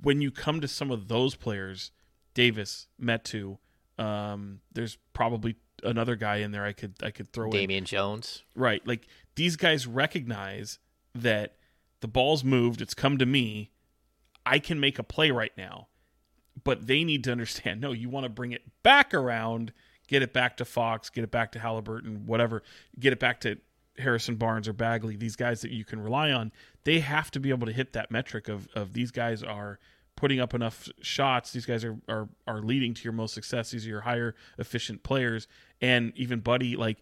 [0.00, 1.92] When you come to some of those players,
[2.34, 3.58] Davis, Metu,
[3.98, 7.52] um, there's probably another guy in there I could I could throw in.
[7.52, 8.42] Damian Jones.
[8.54, 8.84] Right.
[8.86, 10.78] Like these guys recognize
[11.14, 11.56] that
[12.00, 13.70] the ball's moved, it's come to me.
[14.44, 15.88] I can make a play right now.
[16.64, 19.72] But they need to understand no, you want to bring it back around,
[20.06, 22.62] get it back to Fox, get it back to Haliburton, whatever,
[22.98, 23.58] get it back to
[23.98, 26.52] Harrison Barnes or Bagley, these guys that you can rely on.
[26.84, 29.78] They have to be able to hit that metric of, of these guys are
[30.16, 31.52] putting up enough shots.
[31.52, 33.70] These guys are, are are leading to your most success.
[33.70, 35.48] These are your higher efficient players.
[35.80, 36.98] And even Buddy, like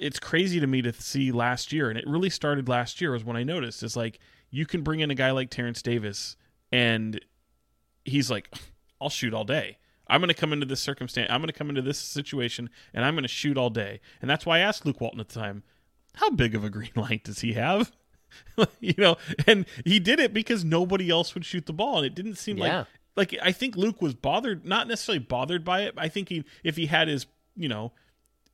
[0.00, 3.24] it's crazy to me to see last year, and it really started last year was
[3.24, 4.18] when I noticed is like
[4.50, 6.36] you can bring in a guy like Terence Davis,
[6.72, 7.20] and
[8.04, 8.54] he's like,
[9.00, 9.78] I'll shoot all day.
[10.10, 11.28] I'm going to come into this circumstance.
[11.30, 14.00] I'm going to come into this situation, and I'm going to shoot all day.
[14.22, 15.62] And that's why I asked Luke Walton at the time,
[16.14, 17.92] how big of a green light does he have?
[18.80, 19.16] you know,
[19.46, 22.56] and he did it because nobody else would shoot the ball, and it didn't seem
[22.58, 22.78] Yeah.
[22.78, 22.86] like
[23.32, 25.94] like I think Luke was bothered, not necessarily bothered by it.
[25.96, 27.26] I think he, if he had his,
[27.56, 27.92] you know,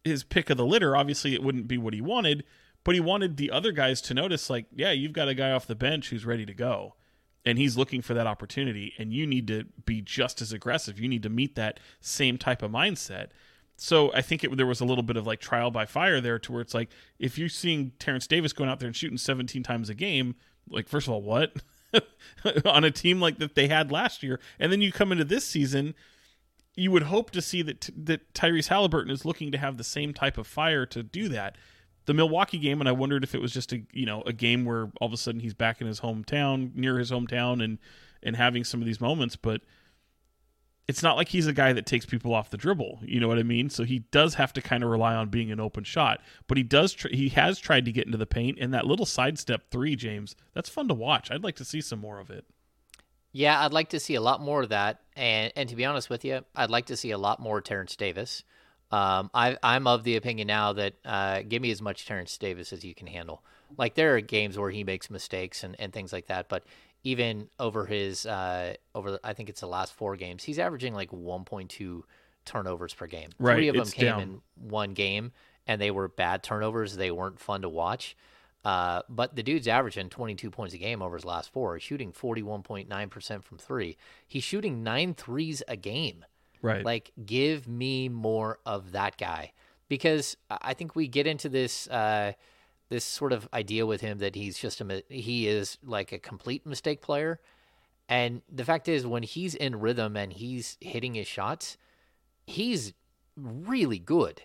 [0.04, 2.44] his pick of the litter, obviously it wouldn't be what he wanted,
[2.84, 5.66] but he wanted the other guys to notice, like, yeah, you've got a guy off
[5.66, 6.94] the bench who's ready to go,
[7.44, 11.00] and he's looking for that opportunity, and you need to be just as aggressive.
[11.00, 13.28] You need to meet that same type of mindset.
[13.76, 16.38] So I think it, there was a little bit of like trial by fire there,
[16.38, 19.62] to where it's like if you're seeing Terence Davis going out there and shooting 17
[19.62, 20.36] times a game,
[20.68, 21.56] like first of all, what
[22.64, 25.46] on a team like that they had last year, and then you come into this
[25.46, 25.94] season,
[26.76, 30.12] you would hope to see that that Tyrese Haliburton is looking to have the same
[30.12, 31.56] type of fire to do that.
[32.06, 34.64] The Milwaukee game, and I wondered if it was just a you know a game
[34.64, 37.78] where all of a sudden he's back in his hometown, near his hometown, and
[38.22, 39.60] and having some of these moments, but
[40.86, 43.00] it's not like he's a guy that takes people off the dribble.
[43.02, 43.70] You know what I mean?
[43.70, 46.62] So he does have to kind of rely on being an open shot, but he
[46.62, 46.92] does.
[46.92, 50.36] Tr- he has tried to get into the paint, and that little sidestep three, James,
[50.52, 51.30] that's fun to watch.
[51.30, 52.44] I'd like to see some more of it.
[53.32, 55.00] Yeah, I'd like to see a lot more of that.
[55.16, 57.96] And and to be honest with you, I'd like to see a lot more Terence
[57.96, 58.42] Davis.
[58.90, 62.72] Um, I, I'm of the opinion now that uh, give me as much Terence Davis
[62.72, 63.42] as you can handle.
[63.76, 66.64] Like there are games where he makes mistakes and, and things like that, but
[67.02, 70.94] even over his uh, over the, I think it's the last four games, he's averaging
[70.94, 72.02] like 1.2
[72.44, 73.30] turnovers per game.
[73.38, 74.20] Right, Three of them came down.
[74.20, 75.32] in one game,
[75.66, 76.96] and they were bad turnovers.
[76.96, 78.16] They weren't fun to watch.
[78.64, 83.44] Uh, but the dude's averaging 22 points a game over his last four, shooting 41.9%
[83.44, 83.96] from three.
[84.26, 86.24] He's shooting nine threes a game.
[86.62, 86.84] Right.
[86.84, 89.52] Like, give me more of that guy
[89.88, 92.32] because I think we get into this uh,
[92.88, 96.64] this sort of idea with him that he's just a he is like a complete
[96.66, 97.40] mistake player,
[98.08, 101.76] and the fact is when he's in rhythm and he's hitting his shots,
[102.46, 102.92] he's
[103.36, 104.42] really good.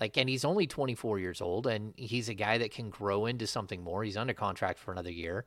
[0.00, 3.46] Like, and he's only 24 years old, and he's a guy that can grow into
[3.46, 4.04] something more.
[4.04, 5.44] He's under contract for another year,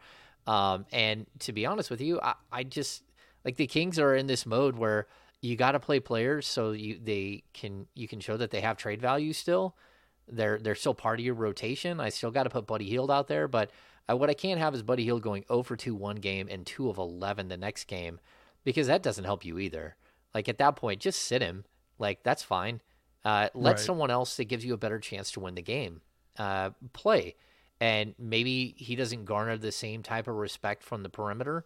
[0.47, 3.03] Um, and to be honest with you, I, I just
[3.45, 5.07] like the Kings are in this mode where
[5.41, 8.77] you got to play players so you they can you can show that they have
[8.77, 9.75] trade value still.
[10.27, 11.99] They're they're still part of your rotation.
[11.99, 13.71] I still got to put Buddy Hield out there, but
[14.09, 16.65] uh, what I can't have is Buddy Hield going 0 for 2 one game and
[16.65, 18.19] 2 of 11 the next game
[18.63, 19.95] because that doesn't help you either.
[20.33, 21.65] Like at that point, just sit him.
[21.99, 22.81] Like that's fine.
[23.23, 23.79] Uh, let Right.
[23.79, 26.01] someone else that gives you a better chance to win the game
[26.37, 27.35] uh, play.
[27.79, 31.65] And maybe he doesn't garner the same type of respect from the perimeter.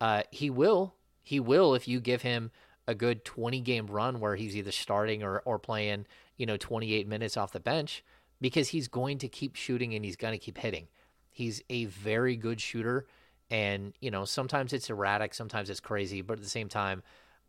[0.00, 0.94] Uh, he will.
[1.22, 2.50] He will if you give him
[2.86, 7.08] a good 20 game run where he's either starting or, or playing, you know, 28
[7.08, 8.04] minutes off the bench
[8.40, 10.86] because he's going to keep shooting and he's going to keep hitting.
[11.30, 13.06] He's a very good shooter.
[13.50, 16.20] And, you know, sometimes it's erratic, sometimes it's crazy.
[16.22, 17.02] But at the same time,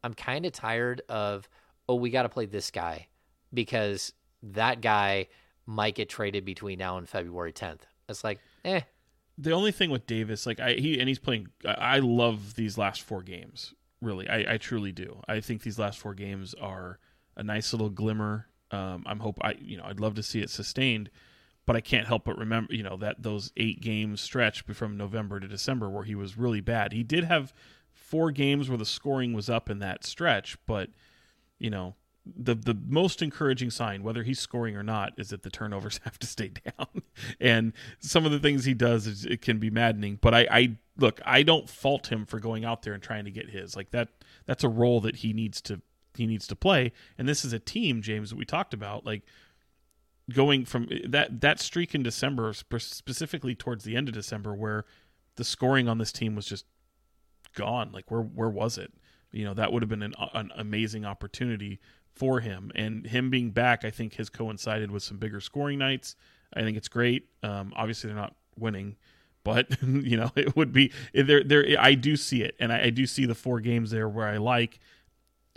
[0.04, 1.48] I'm kind of tired of,
[1.88, 3.08] oh, we got to play this guy
[3.54, 5.28] because that guy
[5.66, 7.82] might get traded between now and February 10th.
[8.10, 8.82] It's like, eh,
[9.38, 11.50] the only thing with Davis, like I he and he's playing.
[11.66, 13.74] I I love these last four games.
[14.02, 15.22] Really, I, I truly do.
[15.28, 17.00] I think these last four games are
[17.36, 18.48] a nice little glimmer.
[18.72, 21.10] Um, I'm hope I you know I'd love to see it sustained,
[21.66, 25.40] but I can't help but remember you know that those eight games stretch from November
[25.40, 26.92] to December where he was really bad.
[26.94, 27.54] He did have
[27.94, 30.90] four games where the scoring was up in that stretch, but
[31.60, 31.96] you know
[32.36, 36.20] the the most encouraging sign, whether he's scoring or not, is that the turnovers have
[36.20, 37.02] to stay down.
[37.40, 40.18] and some of the things he does is it can be maddening.
[40.22, 43.32] But I, I look, I don't fault him for going out there and trying to
[43.32, 43.76] get his.
[43.76, 44.10] Like that
[44.46, 45.82] that's a role that he needs to
[46.16, 46.92] he needs to play.
[47.18, 49.24] And this is a team, James, that we talked about, like
[50.34, 54.86] going from eh, that that streak in December, specifically towards the end of December, where
[55.36, 56.66] the scoring on this team was just
[57.56, 57.92] gone.
[57.92, 58.94] Like where where was it?
[59.32, 61.80] You know that would have been an, an amazing opportunity
[62.18, 66.16] for him, and him being back, I think, has coincided with some bigger scoring nights.
[66.54, 67.28] I think it's great.
[67.44, 68.96] Um, obviously, they're not winning,
[69.44, 71.44] but you know it would be there.
[71.44, 74.28] There, I do see it, and I, I do see the four games there where
[74.28, 74.80] I like.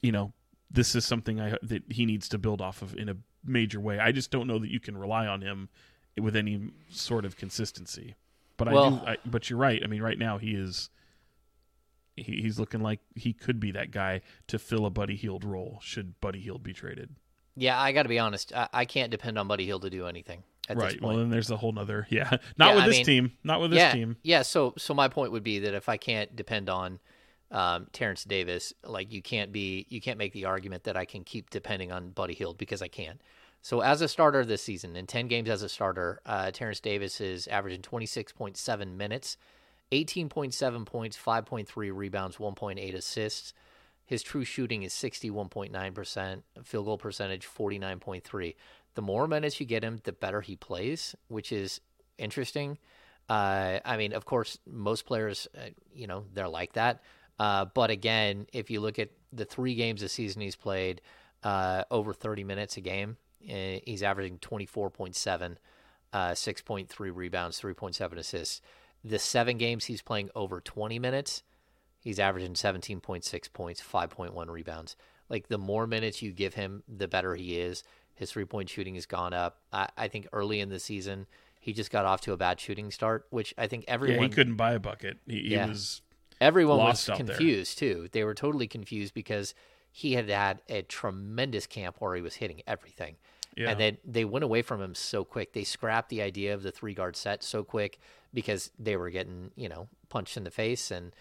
[0.02, 0.32] You know,
[0.70, 3.98] this is something I that he needs to build off of in a major way.
[3.98, 5.68] I just don't know that you can rely on him
[6.18, 8.14] with any sort of consistency.
[8.56, 9.00] But I do.
[9.06, 9.80] I, but you're right.
[9.82, 10.90] I mean, right now he is.
[12.22, 15.78] He, he's looking like he could be that guy to fill a Buddy Hield role.
[15.82, 17.16] Should Buddy Hield be traded?
[17.56, 18.52] yeah, I got to be honest.
[18.54, 21.02] I, I can't depend on Buddy Hield to do anything at this right.
[21.02, 22.06] Well, then there's a whole nother.
[22.10, 22.30] Yeah.
[22.56, 23.32] Not Yeah, with I this mean- team.
[23.44, 24.16] Not with this yeah, team.
[24.22, 27.00] Yeah, so so my point would be that if I can't depend on
[27.50, 31.24] um, Terence Davis, like you can't be you can't make the argument that I can
[31.24, 33.20] keep depending on Buddy Hield because I can't.
[33.62, 37.20] So as a starter this season, in ten games as a starter, uh, Terence Davis
[37.20, 39.36] is averaging twenty six point seven minutes,
[39.92, 43.54] eighteen point seven points, five point three rebounds, one point eight assists.
[44.10, 48.56] His true shooting is 61.9%, field goal percentage 49.3.
[48.96, 51.80] The more minutes you get him, the better he plays, which is
[52.18, 52.76] interesting.
[53.28, 57.04] Uh, I mean, of course, most players, uh, you know, they're like that.
[57.38, 61.00] Uh, but again, if you look at the three games this season he's played,
[61.44, 63.16] uh, over 30 minutes a game,
[63.48, 65.56] uh, he's averaging 24.7,
[66.12, 68.60] uh, 6.3 rebounds, 3.7 assists.
[69.04, 71.42] The seven games he's playing over 20 minutes,
[71.98, 74.96] he's averaging 17.6 points, 5.1 rebounds.
[75.28, 77.82] Like the more minutes you give him, the better he is.
[78.14, 79.60] His three point shooting has gone up.
[79.72, 81.26] I, I think early in the season,
[81.58, 84.34] he just got off to a bad shooting start, which I think Yeah, everyone he
[84.34, 85.18] couldn't buy a bucket.
[85.26, 85.68] He, he Yeah.
[85.68, 86.02] was
[86.40, 88.08] everyone was confused too.
[88.12, 89.54] They were totally confused because
[89.92, 93.16] he had had a tremendous camp where he was hitting everything.
[93.56, 93.70] Yeah.
[93.70, 95.52] And then they went away from him so quick.
[95.52, 97.98] They scrapped the idea of the three guard set so quick
[98.32, 101.12] because they were getting, you know, punched in the face and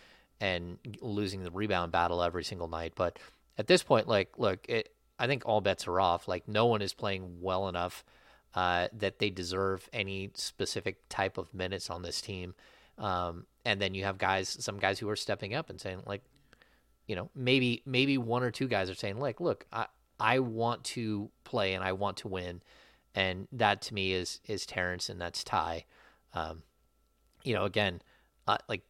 [0.42, 2.94] and losing the rebound battle every single night.
[2.96, 3.20] But
[3.58, 6.28] at this point, like, look, it, I think all bets are off.
[6.28, 8.06] Like, no one is playing well enough
[8.56, 12.56] uh, that they deserve any specific type of minutes on this team.
[12.98, 16.24] Um, and then you have guys, some guys who are stepping up and saying, like,
[17.06, 19.88] you know, maybe maybe one or two guys are saying, like, look, I
[20.20, 22.62] I want to play and I want to win,
[23.16, 25.86] and that to me is is Terence and that's Ty.
[26.34, 26.64] Um,
[27.44, 28.02] you know, again,
[28.48, 28.84] uh, like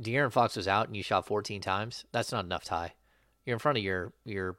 [0.00, 2.04] De'Aaron Fox was out and you shot 14 times.
[2.12, 2.94] That's not enough, Ty.
[3.44, 4.56] You're in front of your your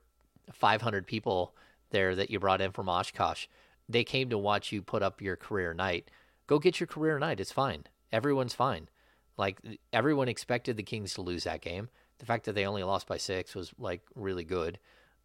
[0.52, 1.56] 500 people
[1.92, 3.48] there that you brought in from Oshkosh.
[3.90, 6.10] They came to watch you put up your career night.
[6.48, 7.40] Go get your career night.
[7.40, 7.86] It's fine.
[8.12, 8.90] Everyone's fine.
[9.38, 9.60] Like
[9.94, 11.90] everyone expected the Kings to lose that game.
[12.20, 14.80] The fact that they only lost by six was like really good.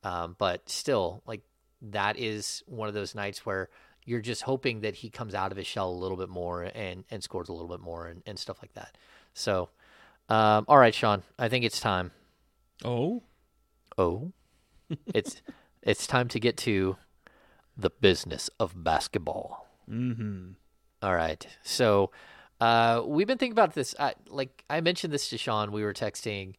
[0.05, 1.43] Um, but still, like
[1.83, 3.69] that is one of those nights where
[4.05, 7.05] you're just hoping that he comes out of his shell a little bit more and,
[7.11, 8.97] and scores a little bit more and, and stuff like that.
[9.35, 9.69] So,
[10.29, 12.11] um, all right, Sean, I think it's time.
[12.85, 13.23] oh
[13.99, 14.33] Oh,
[15.15, 15.41] it's
[15.83, 16.97] it's time to get to
[17.77, 19.67] the business of basketball.
[19.89, 20.53] mm-hmm.
[21.03, 21.47] All right.
[21.63, 22.11] So,
[22.61, 23.93] Uh, we've been thinking about this.
[23.99, 25.73] Uh, like I mentioned this to Sean.
[25.73, 26.55] We were texting.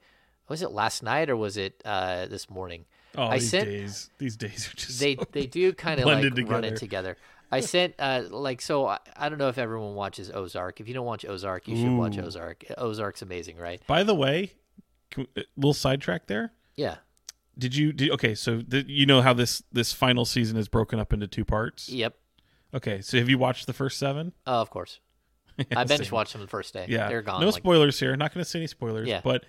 [0.49, 2.85] Was it last night or was it uh, this morning?
[3.15, 6.05] Oh, I these sent- days, these days are just They so- they do kind of
[6.05, 7.15] like blended run it together.
[7.15, 7.17] together.
[7.51, 8.87] I sent uh, like so.
[8.87, 10.81] I, I don't know if everyone watches Ozark.
[10.81, 12.63] If you don't watch Ozark, you should watch Ozark.
[12.79, 13.79] Ozark's amazing, right?
[13.85, 14.53] By the way,
[15.11, 16.51] can, a little sidetrack there.
[16.75, 16.95] Yeah.
[17.55, 17.93] Did you?
[17.93, 21.27] Did, okay, so the, you know how this this final season is broken up into
[21.27, 21.89] two parts.
[21.89, 22.15] Yep.
[22.73, 24.33] Okay, so have you watched the first seven?
[24.47, 24.99] Oh, of course.
[25.75, 26.87] I binge watched them the first day.
[26.89, 27.39] Yeah, they're gone.
[27.39, 28.15] No like, spoilers here.
[28.15, 29.07] Not going to say any spoilers.
[29.07, 29.21] Yeah.
[29.23, 29.45] but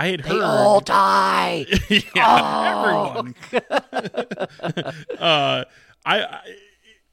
[0.00, 1.66] I had They heard all die.
[2.16, 3.34] yeah, everyone.
[5.18, 5.64] uh,
[6.06, 6.40] I, I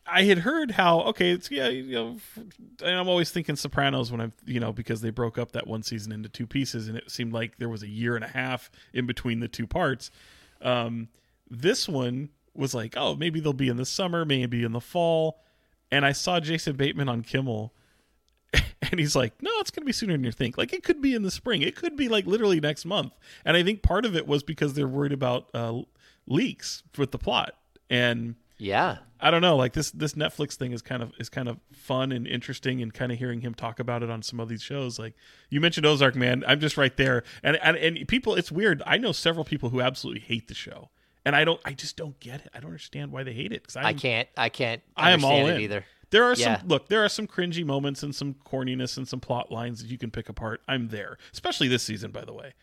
[0.10, 2.18] I had heard how okay, it's yeah, you know,
[2.82, 5.84] and I'm always thinking Sopranos when I'm you know because they broke up that one
[5.84, 8.72] season into two pieces, and it seemed like there was a year and a half
[8.94, 10.10] in between the two parts.
[10.62, 11.10] Um,
[11.50, 15.44] this one was like, oh, maybe they'll be in the summer, maybe in the fall,
[15.92, 17.74] and I saw Jason Bateman on Kimmel.
[18.92, 20.58] And he's like, no, it's going to be sooner than you think.
[20.58, 21.62] Like, it could be in the spring.
[21.62, 23.14] It could be like literally next month.
[23.44, 25.82] And I think part of it was because they're worried about uh,
[26.26, 27.56] leaks with the plot.
[27.90, 29.00] And Yeah.
[29.20, 32.12] I don't know, like this this Netflix thing is kind of is kind of fun
[32.12, 35.00] and interesting, and kind of hearing him talk about it on some of these shows.
[35.00, 35.16] Like
[35.50, 37.24] you mentioned Ozark, man, I'm just right there.
[37.42, 38.84] And and, and people, it's weird.
[38.86, 40.90] I know several people who absolutely hate the show,
[41.26, 41.60] and I don't.
[41.66, 42.50] I just don't get it.
[42.54, 43.66] I don't understand why they hate it.
[43.76, 44.30] I can't.
[44.38, 44.84] I can't.
[44.96, 45.84] I am all in either.
[46.10, 46.60] There are Yeah.
[46.60, 46.88] some look.
[46.88, 50.12] There are some cringy moments and some corniness and some plot lines that you can
[50.12, 50.62] pick apart.
[50.68, 52.54] I'm there, especially this season, by the way.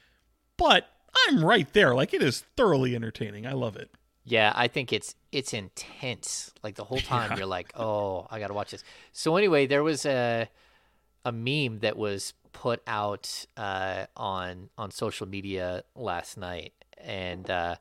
[0.57, 0.89] But
[1.27, 1.95] I'm right there.
[1.95, 3.47] Like it is thoroughly entertaining.
[3.47, 3.91] I love it.
[4.25, 6.53] Yeah, I think it's it's intense.
[6.63, 8.83] Like the whole time you're like, "Oh, I got to watch this."
[9.13, 10.49] So anyway, there was a
[11.25, 17.77] a meme that was put out uh, on on social media last night, and uh,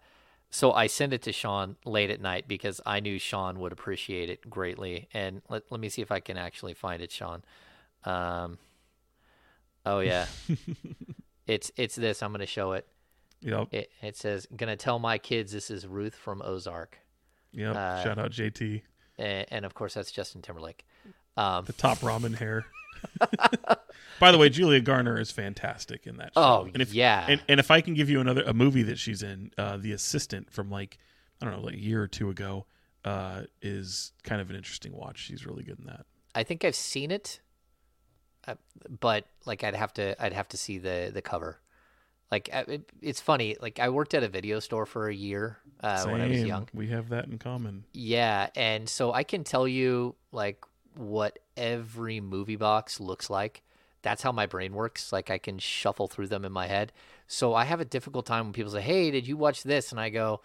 [0.56, 4.30] so I sent it to Sean late at night because I knew Sean would appreciate
[4.30, 5.08] it greatly.
[5.12, 7.44] And let let me see if I can actually find it, Sean.
[8.06, 8.60] Um,
[9.84, 10.28] oh yeah,
[11.48, 12.22] it's it's this.
[12.22, 12.88] I'm going to show it.
[13.42, 13.68] Yep.
[13.74, 17.00] It, it says, "Gonna tell my kids this is Ruth from Ozark,"
[17.54, 17.76] Yep.
[17.76, 18.82] uh, Shout out JT.
[19.18, 20.86] and, and of course that's Justin Timberlake.
[21.36, 22.66] Um, the top ramen hair.
[24.20, 26.42] By the way, Julia Garner is fantastic in that show.
[26.42, 27.26] Oh, and if, yeah.
[27.28, 29.92] And, and if I can give you another a movie that she's in, uh, The
[29.92, 30.98] Assistant from like
[31.42, 32.66] I don't know, like a year or two ago,
[33.04, 35.20] uh, is kind of an interesting watch.
[35.20, 36.06] She's really good in that.
[36.36, 37.42] I think I've seen it,
[38.48, 38.56] uh,
[39.00, 41.60] but like I'd have to I'd have to see the the cover.
[42.32, 43.58] Like it, it's funny.
[43.62, 46.68] Like I worked at a video store for a year uh, when I was young.
[46.74, 47.84] We have that in common.
[47.94, 50.64] Yeah, and so I can tell you like
[50.96, 53.64] what every movie box looks like.
[54.02, 55.12] That's how my brain works.
[55.12, 56.92] Like I can shuffle through them in my head.
[57.28, 60.00] So I have a difficult time when people say, "Hey, did you watch this?" and
[60.00, 60.42] I go,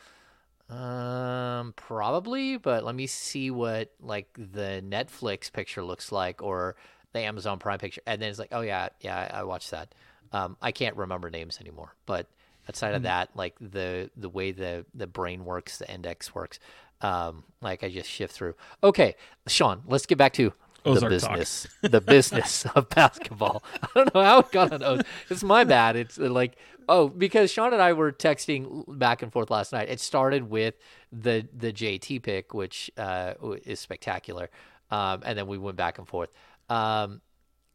[0.70, 6.76] "Um, probably, but let me see what like the Netflix picture looks like or
[7.12, 9.94] the Amazon Prime picture." And then it's like, "Oh yeah, yeah, I watched that."
[10.32, 12.26] Um, I can't remember names anymore, but
[12.68, 16.58] outside of that, like the the way the the brain works, the index works,
[17.00, 18.54] um, like I just shift through.
[18.82, 19.14] Okay,
[19.46, 20.52] Sean, let's get back to
[20.84, 21.32] the Ozark talk.
[21.36, 23.62] business, the business of basketball.
[23.82, 25.02] I don't know how it got on Oz.
[25.28, 25.96] It's my bad.
[25.96, 26.56] It's uh, like
[26.88, 29.88] oh, because Sean and I were texting back and forth last night.
[29.88, 30.74] It started with
[31.12, 33.34] the the JT pick, which uh,
[33.64, 34.50] is spectacular,
[34.90, 36.30] um, and then we went back and forth.
[36.68, 37.20] Um,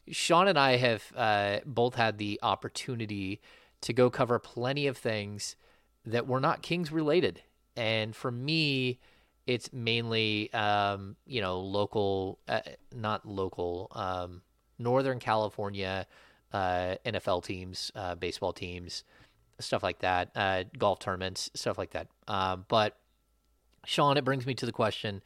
[0.10, 3.42] Sean and I have uh, both had the opportunity
[3.82, 5.56] to go cover plenty of things
[6.06, 7.42] that were not Kings related.
[7.76, 9.00] And for me,
[9.46, 12.62] it's mainly, um, you know, local, uh,
[12.96, 14.42] not local, um,
[14.80, 16.08] Northern California
[16.54, 19.04] uh, NFL teams, uh, baseball teams,
[19.60, 22.08] stuff like that, uh, golf tournaments, stuff like that.
[22.28, 22.96] Um, but
[23.86, 25.22] Sean, it brings me to the question: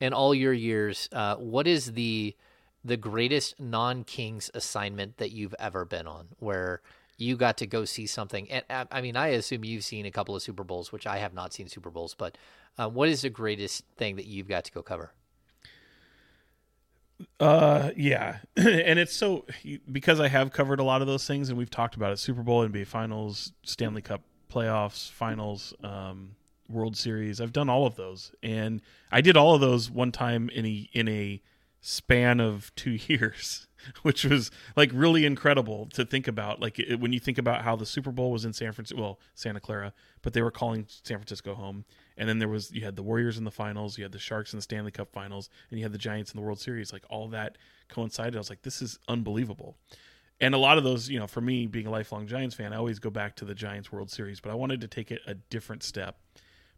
[0.00, 2.34] in all your years, uh, what is the
[2.82, 6.80] the greatest non-Kings assignment that you've ever been on, where
[7.20, 8.50] you got to go see something?
[8.50, 11.18] And uh, I mean, I assume you've seen a couple of Super Bowls, which I
[11.18, 12.14] have not seen Super Bowls.
[12.14, 12.36] But
[12.78, 15.12] uh, what is the greatest thing that you've got to go cover?
[17.38, 19.44] Uh, yeah, and it's so
[19.90, 22.42] because I have covered a lot of those things, and we've talked about it: Super
[22.42, 26.36] Bowl, NBA Finals, Stanley Cup playoffs, Finals, um,
[26.68, 27.40] World Series.
[27.40, 28.80] I've done all of those, and
[29.12, 31.42] I did all of those one time in a in a
[31.80, 33.66] span of two years,
[34.02, 36.60] which was like really incredible to think about.
[36.60, 39.20] Like it, when you think about how the Super Bowl was in San Francisco, well,
[39.34, 41.84] Santa Clara, but they were calling San Francisco home.
[42.16, 44.52] And then there was you had the Warriors in the finals, you had the Sharks
[44.52, 46.92] in the Stanley Cup finals, and you had the Giants in the World Series.
[46.92, 47.56] Like all that
[47.88, 48.36] coincided.
[48.36, 49.76] I was like, this is unbelievable.
[50.42, 52.76] And a lot of those, you know, for me being a lifelong Giants fan, I
[52.76, 55.34] always go back to the Giants World Series, but I wanted to take it a
[55.34, 56.18] different step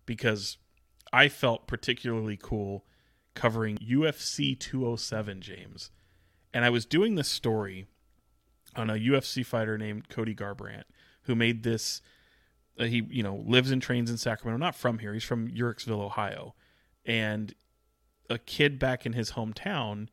[0.04, 0.58] because
[1.12, 2.84] I felt particularly cool
[3.34, 5.90] covering UFC 207, James.
[6.52, 7.86] and I was doing this story
[8.76, 10.84] on a UFC fighter named Cody Garbrandt,
[11.22, 12.00] who made this.
[12.78, 15.12] Uh, he you know lives and trains in Sacramento, not from here.
[15.12, 16.54] He's from Uhrichsville, Ohio,
[17.04, 17.54] and
[18.30, 20.08] a kid back in his hometown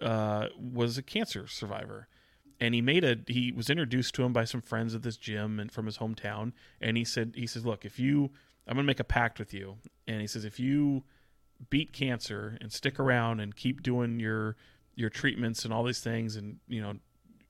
[0.00, 2.08] uh, was a cancer survivor,
[2.60, 5.58] and he made a he was introduced to him by some friends at this gym
[5.58, 8.30] and from his hometown, and he said he says, look, if you
[8.66, 9.76] I'm gonna make a pact with you,
[10.06, 11.04] and he says if you
[11.70, 14.56] beat cancer and stick around and keep doing your
[14.94, 16.94] your treatments and all these things, and you know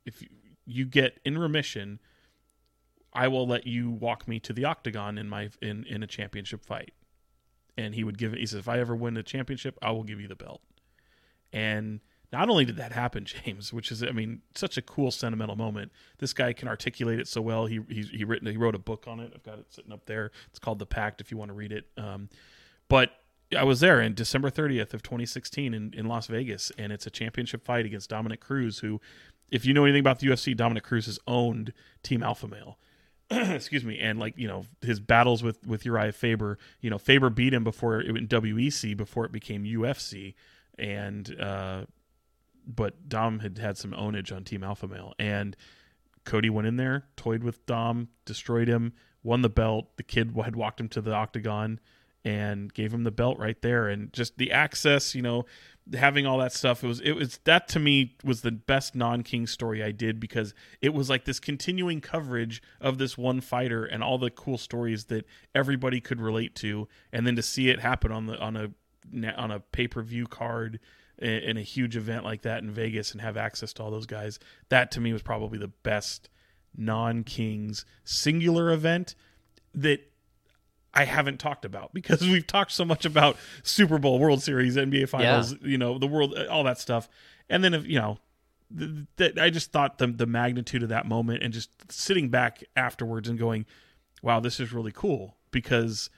[0.04, 0.22] if
[0.64, 2.00] you get in remission,
[3.12, 6.64] I will let you walk me to the octagon in my in in a championship
[6.64, 6.92] fight.
[7.78, 8.38] And he would give it.
[8.38, 10.62] He says, if I ever win a championship, I will give you the belt.
[11.52, 12.00] And
[12.32, 15.92] not only did that happen, James, which is I mean such a cool sentimental moment.
[16.18, 17.66] This guy can articulate it so well.
[17.66, 19.32] He he he written he wrote a book on it.
[19.34, 20.30] I've got it sitting up there.
[20.48, 21.20] It's called The Pact.
[21.20, 21.86] If you want to read it.
[21.96, 22.28] Um,
[22.88, 23.10] but
[23.54, 27.10] I was there in December 30th of 2016 in, in Las Vegas, and it's a
[27.10, 29.00] championship fight against Dominick Cruz, who,
[29.50, 31.72] if you know anything about the UFC, Dominick Cruz has owned
[32.02, 32.78] Team Alpha Male.
[33.30, 37.28] Excuse me, and like you know his battles with with Urijah Faber, you know Faber
[37.30, 40.34] beat him before it went WEC before it became UFC,
[40.78, 41.86] and uh,
[42.66, 45.56] but Dom had had some ownage on Team Alpha Male, and
[46.24, 48.92] Cody went in there, toyed with Dom, destroyed him,
[49.24, 49.96] won the belt.
[49.96, 51.80] The kid had walked him to the octagon
[52.26, 55.46] and gave him the belt right there, and just the access, you know,
[55.94, 56.82] having all that stuff.
[56.82, 60.18] It was it was that to me was the best non King story I did
[60.18, 60.52] because
[60.82, 65.04] it was like this continuing coverage of this one fighter and all the cool stories
[65.04, 65.24] that
[65.54, 68.72] everybody could relate to, and then to see it happen on the on a
[69.36, 70.80] on a pay per view card
[71.18, 74.40] in a huge event like that in Vegas and have access to all those guys.
[74.68, 76.28] That to me was probably the best
[76.76, 79.14] non Kings singular event
[79.74, 80.10] that
[80.96, 85.08] I haven't talked about because we've talked so much about Super Bowl, World Series, NBA
[85.08, 85.58] Finals, yeah.
[85.62, 87.08] you know, the world, all that stuff.
[87.48, 88.18] And then, if you know,
[89.16, 93.28] that I just thought the the magnitude of that moment and just sitting back afterwards
[93.28, 93.66] and going,
[94.22, 96.10] "Wow, this is really cool." Because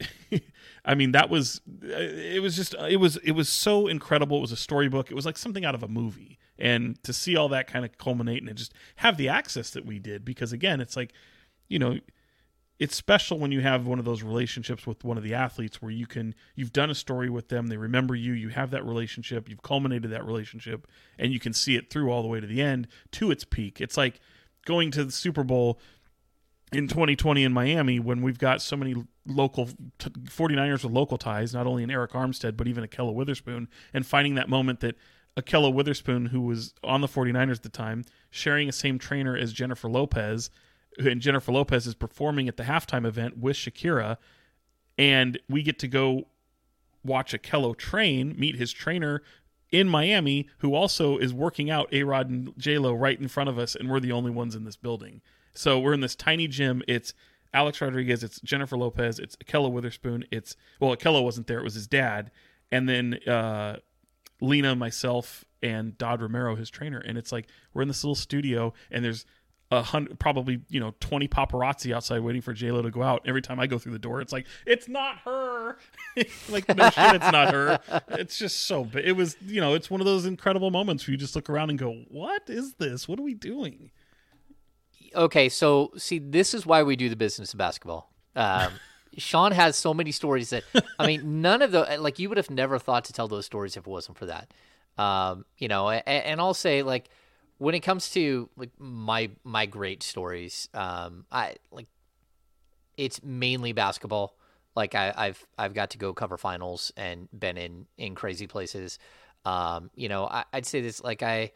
[0.84, 4.38] I mean, that was uh, it was just uh, it was it was so incredible.
[4.38, 5.10] It was a storybook.
[5.10, 6.38] It was like something out of a movie.
[6.58, 9.98] And to see all that kind of culminate and just have the access that we
[9.98, 11.12] did because again, it's like,
[11.68, 11.98] you know,
[12.78, 15.90] it's special when you have one of those relationships with one of the athletes where
[15.90, 19.48] you can you've done a story with them, they remember you, you have that relationship,
[19.48, 20.86] you've culminated that relationship
[21.18, 23.80] and you can see it through all the way to the end to its peak.
[23.80, 24.20] It's like
[24.66, 25.80] going to the Super Bowl
[26.72, 29.68] in 2020 in Miami when we've got so many local
[29.98, 34.34] 49ers with local ties, not only in Arik Armstead, but even Ahkello Witherspoon, and finding
[34.34, 34.96] that moment that
[35.36, 39.52] Ahkello Witherspoon, who was on the 49ers at the time, sharing the same trainer as
[39.52, 40.50] Jennifer Lopez,
[40.98, 44.16] and Jennifer Lopez is performing at the halftime event with Shakira,
[44.98, 46.26] and we get to go
[47.04, 49.22] watch Ahkello train, meet his trainer
[49.70, 53.48] in Miami, who also is working out A Rod and J Lo right in front
[53.48, 55.20] of us, and we're the only ones in this building.
[55.54, 56.82] So we're in this tiny gym.
[56.86, 57.14] It's
[57.52, 61.74] Alex Rodriguez, it's Jennifer Lopez, it's Ahkello Witherspoon, it's well, Ahkello wasn't there, it was
[61.74, 62.30] his dad,
[62.70, 63.78] and then uh,
[64.40, 66.98] Lena, myself, and Dodd Romero, his trainer.
[66.98, 69.24] And it's like we're in this little studio, and there's
[69.70, 73.22] a hundred, probably you know, twenty paparazzi outside waiting for J Lo to go out.
[73.26, 75.78] Every time I go through the door, it's like it's not her.
[76.48, 77.80] like no shit, it's not her.
[78.10, 78.88] It's just so.
[78.94, 81.70] It was you know, it's one of those incredible moments where you just look around
[81.70, 83.08] and go, "What is this?
[83.08, 83.90] What are we doing?"
[85.16, 88.12] okay, so see, this is why we do the business of basketball.
[88.34, 88.72] Um,
[89.18, 90.64] Sean has so many stories that
[90.98, 93.76] I mean, none of the like you would have never thought to tell those stories
[93.76, 94.52] if it wasn't for that.
[94.98, 97.10] Um, you know, and, and, I'll say like
[97.58, 101.86] when it comes to like my my great stories, um, I like
[102.96, 104.36] it's mainly basketball.
[104.74, 108.98] Like I, I've I've got to go cover finals and been in in crazy places.
[109.44, 111.52] Um, you know, I, I'd say this like I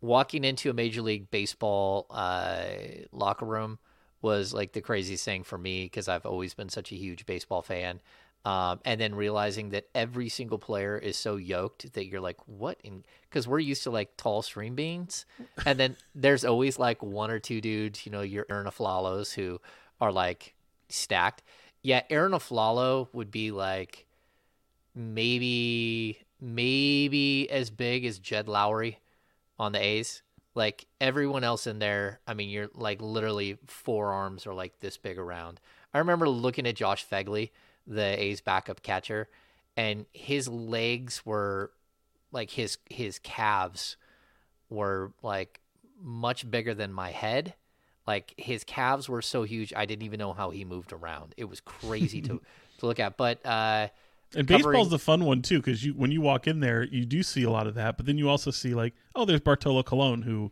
[0.00, 2.64] walking into a major league baseball uh,
[3.12, 3.78] locker room
[4.22, 7.62] was like the craziest thing for me because I've always been such a huge baseball
[7.62, 8.00] fan.
[8.42, 12.78] Um, and then realizing that every single player is so yoked that you're like, what?
[13.28, 15.26] Because we're used to like tall stream beans,
[15.66, 19.60] and then there's always like one or two dudes, you know, your Arron Afflalos who
[20.00, 20.54] are like
[20.88, 21.42] stacked.
[21.82, 24.06] Yeah, Arron Afflalo would be like
[24.94, 28.96] maybe maybe as big as Jed Lowrie
[29.58, 30.22] on the A's.
[30.54, 35.18] Like everyone else in there, I mean, you're like literally forearms are like this big
[35.18, 35.60] around.
[35.92, 37.50] I remember looking at Josh Phegley,
[37.90, 39.28] the A's backup catcher,
[39.76, 41.72] and his legs were
[42.32, 43.96] like his his calves
[44.70, 45.60] were like
[46.00, 47.54] much bigger than my head.
[48.06, 51.34] Like his calves were so huge, I didn't even know how he moved around.
[51.36, 52.40] It was crazy to
[52.78, 53.16] to look at.
[53.16, 53.88] But uh,
[54.34, 57.04] And covering- baseball's the fun one too, because you when you walk in there, you
[57.04, 59.82] do see a lot of that, but then you also see like, oh, there's Bartolo
[59.82, 60.50] Colon, who,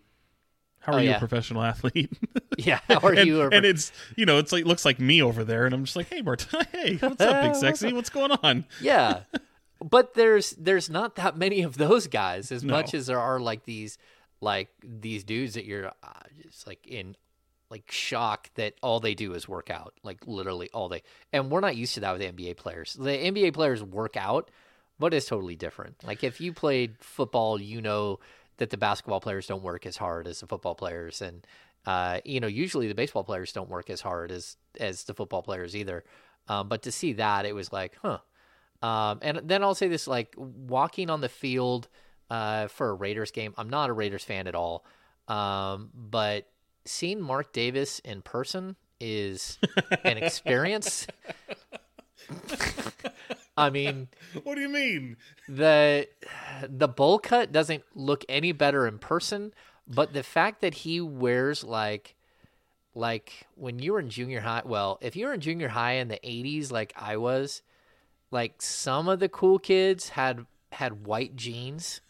[0.81, 1.17] how are Oh, you yeah.
[1.17, 2.11] a professional athlete?
[2.59, 5.45] yeah, or and, you are and it's you know it's like looks like me over
[5.45, 7.93] there, and I'm just like, hey, Bart, hey, what's up, big sexy?
[7.99, 8.65] What's going on?
[8.81, 9.21] yeah
[9.81, 12.73] but there's there's not that many of those guys as No.
[12.75, 13.97] much as there are like these
[14.41, 16.09] like these dudes that you're uh,
[16.43, 17.15] just like in
[17.71, 21.03] like shock that all they do is work out like literally all day
[21.33, 24.51] and we're not used to that with nba players the nba players work out
[24.99, 28.19] but it's totally different like if you played football you know
[28.59, 31.47] that the basketball players don't work as hard as the football players and
[31.87, 35.43] uh, you know usually the baseball players don't work as hard as as the football
[35.43, 36.05] players either.
[36.49, 38.19] Um, but to see that it was like huh.
[38.81, 41.89] Um, and then I'll say this: like walking on the field
[42.31, 44.85] uh, for a Raiders game, I'm not a Raiders fan at all,
[45.27, 46.47] um, but
[46.85, 49.59] seeing Mark Davis in person is
[50.05, 51.07] an experience.
[53.59, 54.09] I mean,
[54.45, 55.17] What do you mean?
[55.49, 56.09] the
[56.69, 59.53] the bowl cut doesn't look any better in person,
[59.87, 62.15] but the fact that he wears like
[62.95, 66.09] like when you were in junior high, well, if you were in junior high in
[66.09, 67.63] the 80s like I was,
[68.31, 72.01] like some of the cool kids had had white jeans.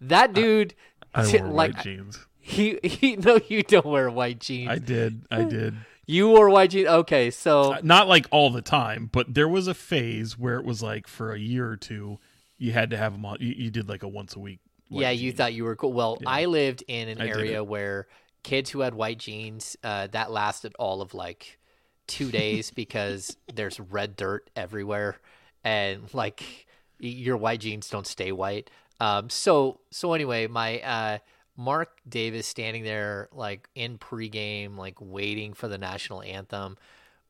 [0.00, 0.74] that dude
[1.14, 2.18] I t- wore like white jeans.
[2.40, 4.70] he he no you don't wear white jeans.
[4.70, 5.74] I did, I did.
[6.08, 6.88] You wore white jeans.
[6.88, 10.64] Okay, so Uh, Not like all the time, but there was a phase where it
[10.64, 12.18] was like for a year or two,
[12.56, 13.36] you had to have them on.
[13.40, 14.58] You, you did like a once a week.
[14.88, 15.36] yeah, you jean.
[15.36, 15.92] thought you were cool.
[15.92, 18.08] Well, I lived in an I area where
[18.42, 21.58] kids who had white jeans uh, that lasted all of like
[22.06, 25.20] two days because there's red dirt everywhere,
[25.62, 26.66] and like
[26.98, 28.70] your white jeans don't stay white.
[28.98, 31.18] Um, so so anyway, my uh,
[31.58, 36.78] Mark Davis standing there like in pregame, like waiting for the national anthem.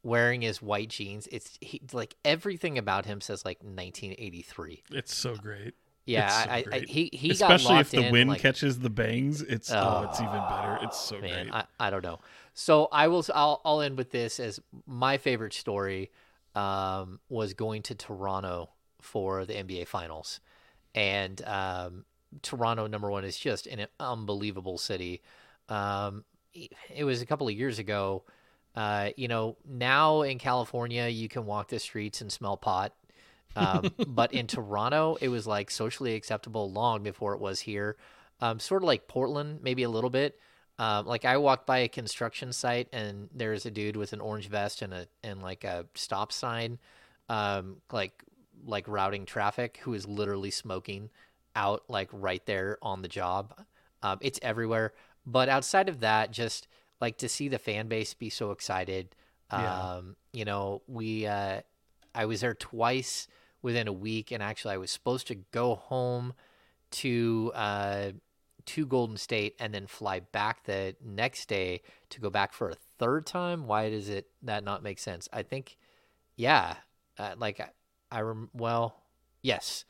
[0.05, 4.85] Wearing his white jeans, it's he, like everything about him says like 1983.
[4.93, 5.75] It's so great.
[6.07, 8.89] Yeah, so I, I, he he Especially got if the in, wind like, catches the
[8.91, 9.43] bangs.
[9.43, 10.79] It's oh, it's even better.
[10.83, 11.55] It's so man, great.
[11.81, 12.21] I, I don't know.
[12.55, 13.27] So I will.
[13.35, 16.11] I'll, I'll end with this as my favorite story
[16.55, 18.71] um, was going to Toronto
[19.03, 20.41] for the NBA Finals,
[20.95, 22.05] and um,
[22.43, 25.23] Toronto number one is just an unbelievable city.
[25.69, 26.25] Um,
[26.95, 28.25] it was a couple of years ago.
[28.75, 32.95] Uh, you know, now in California, you can walk the streets and smell pot.
[33.57, 37.97] Um, but in Toronto, it was like socially acceptable long before it was here.
[38.41, 40.39] Um, sort of like Portland, maybe a little bit.
[40.79, 44.49] Um, like I walked by a construction site and there's a dude with an orange
[44.49, 46.79] vest and a and like a stop sign,
[47.29, 48.23] um, like
[48.65, 51.11] like routing traffic, who is literally smoking
[51.57, 53.55] out like right there on the job.
[54.03, 54.93] Um, it's everywhere.
[55.27, 56.69] But outside of that, just
[57.01, 59.15] like to see the fan base be so excited.
[59.51, 60.01] Um, Yeah.
[60.33, 61.61] you know, we uh,
[62.15, 63.29] I was there twice
[63.63, 66.35] within a week, and actually, I was supposed to go home
[66.91, 68.11] to uh,
[68.67, 72.75] to Golden State and then fly back the next day to go back for a
[72.99, 73.67] third time.
[73.67, 75.29] Why does it that not make sense?
[75.33, 75.77] I think,
[76.37, 76.77] yeah,
[77.19, 77.71] uh, like I,
[78.11, 78.97] I rem- well,
[79.43, 79.85] yes.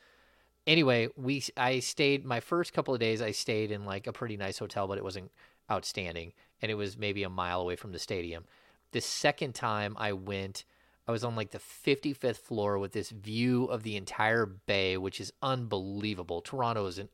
[0.69, 3.23] Anyway, we I stayed my first couple of days.
[3.23, 5.31] I stayed in like a pretty nice hotel, but it wasn't
[5.71, 8.43] outstanding, and it was maybe a mile away from the stadium.
[8.91, 10.65] The second time I went,
[11.07, 15.19] I was on like the 55th floor with this view of the entire bay, which
[15.19, 16.39] is unbelievable.
[16.39, 17.09] Toronto is an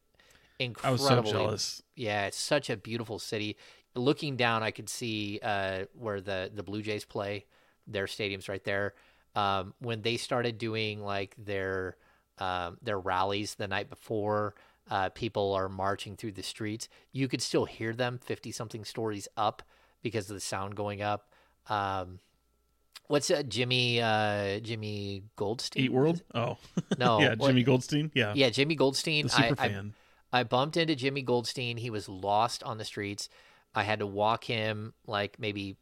[0.60, 1.08] incredible.
[1.08, 1.82] I was so jealous.
[1.96, 3.56] Yeah, it's such a beautiful city.
[3.96, 7.46] Looking down, I could see uh, where the the Blue Jays play.
[7.88, 8.96] Their stadium's right there.
[9.34, 11.96] Um, when they started doing like their
[12.40, 14.56] um, their rallies the night before,
[14.90, 16.88] uh, people are marching through the streets.
[17.12, 19.64] You could still hear them fifty something stories up
[20.04, 21.30] because of the sound going up.
[21.70, 22.20] Um,
[23.08, 25.84] what's uh, Jimmy uh, Jimmy Goldstein?
[25.86, 26.22] Eat World.
[26.34, 26.58] Oh,
[26.98, 28.12] No, yeah, what- Jimmy Goldstein.
[28.14, 29.24] Yeah, Yeah, Jimmy Goldstein.
[29.24, 29.94] the super I, I, fan.
[30.32, 31.78] I bumped into Jimmy Goldstein.
[31.78, 33.30] He was lost on the streets.
[33.74, 35.78] I had to walk him like maybe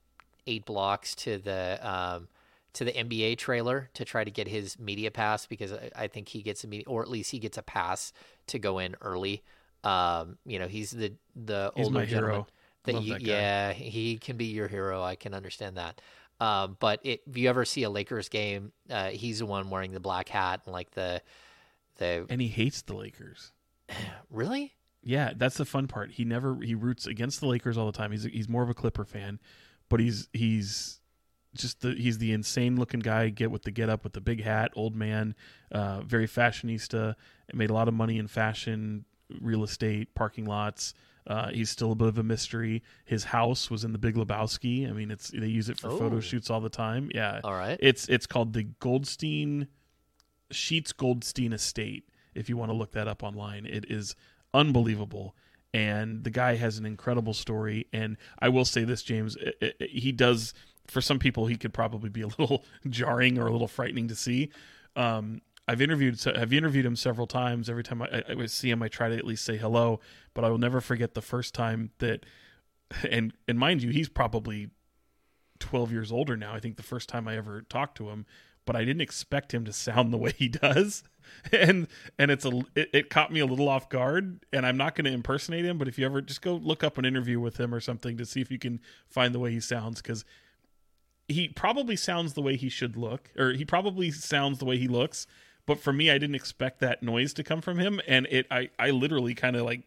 [0.48, 2.28] eight blocks to the um,
[2.74, 6.28] to the NBA trailer to try to get his media pass because I, I think
[6.28, 8.14] he gets a media, or at least he gets a pass
[8.48, 9.44] to go in early.
[9.84, 12.48] Um, you know, he's the the He's older my gentleman hero.
[12.86, 15.04] that Love you, that yeah, he can be your hero.
[15.04, 16.02] I can understand that.
[16.40, 19.92] Um, but it, if you ever see a Lakers game, uh, he's the one wearing
[19.92, 21.22] the black hat and like the
[21.98, 23.52] the and he hates the Lakers.
[24.32, 24.74] really
[25.04, 26.12] Yeah, that's the fun part.
[26.12, 28.12] He never he roots against the Lakers all the time.
[28.12, 29.40] He's he's more of a Clipper fan,
[29.90, 31.02] but he's he's
[31.56, 33.30] just the he's the insane looking guy.
[33.30, 35.36] Get with the get up with the big hat, old man,
[35.72, 37.16] uh, very fashionista.
[37.54, 39.06] Made a lot of money in fashion,
[39.42, 40.94] real estate, parking lots.
[41.26, 42.84] Uh, he's still a bit of a mystery.
[43.06, 44.90] His house was in the Big Lebowski.
[44.90, 46.20] I mean, it's they use it for photo Oh.
[46.20, 47.10] shoots all the time.
[47.16, 47.78] Yeah, All right.
[47.80, 49.68] It's it's called the Goldstein
[50.52, 52.10] Sheats Goldstein Estate.
[52.36, 54.16] If you want to look that up online, it is
[54.54, 55.36] unbelievable.
[55.74, 57.88] And the guy has an incredible story.
[57.94, 60.54] And I will say this, James, i- i- he does.
[60.88, 64.16] For some people, he could probably be a little jarring or a little frightening to
[64.16, 64.50] see.
[64.96, 67.70] Um, I've interviewed I've interviewed him several times.
[67.70, 70.00] Every time I, I see him, I try to at least say hello.
[70.34, 72.26] But I will never forget the first time that,
[73.10, 74.70] and and mind you, he's probably
[75.60, 76.54] 12 years older now.
[76.54, 78.26] I think the first time I ever talked to him,
[78.66, 81.04] but I didn't expect him to sound the way he does.
[81.54, 81.88] And
[82.20, 85.06] and it's a it, it caught me a little off guard and I'm not going
[85.06, 87.74] to impersonate him, but if you ever just go look up an interview with him
[87.74, 90.26] or something to see if you can find the way he sounds cuz
[91.28, 94.88] he probably sounds the way he should look or he probably sounds the way he
[94.88, 95.26] looks,
[95.66, 98.70] but for me I didn't expect that noise to come from him and it I
[98.78, 99.84] I literally kind of like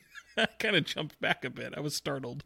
[0.58, 1.74] kind of jumped back a bit.
[1.76, 2.44] I was startled.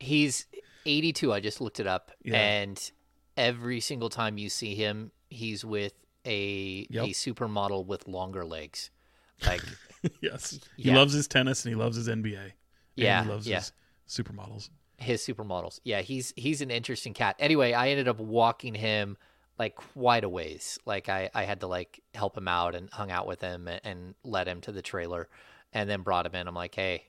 [0.00, 0.46] He's
[0.86, 1.32] 82.
[1.32, 2.36] I just looked it up, Yeah.
[2.36, 2.92] and
[3.36, 5.94] every single time you see him, he's with
[6.26, 7.04] a Yep.
[7.04, 8.90] a supermodel with longer legs.
[9.46, 9.62] Like,
[10.22, 10.60] yes.
[10.76, 10.96] He Yeah.
[10.96, 12.38] loves his tennis and he loves his NBA.
[12.42, 12.52] And
[12.96, 13.56] Yeah, he loves yeah.
[13.60, 13.72] his
[14.08, 14.68] supermodels.
[14.98, 15.80] His supermodels.
[15.84, 17.36] Yeah, he's he's an interesting cat.
[17.38, 19.16] Anyway, I ended up walking him
[19.58, 20.78] like quite a ways.
[20.84, 23.80] Like I I had to like help him out and hung out with him and,
[23.84, 25.28] and led him to the trailer,
[25.72, 26.48] and then brought him in.
[26.48, 27.04] I'm like, hey,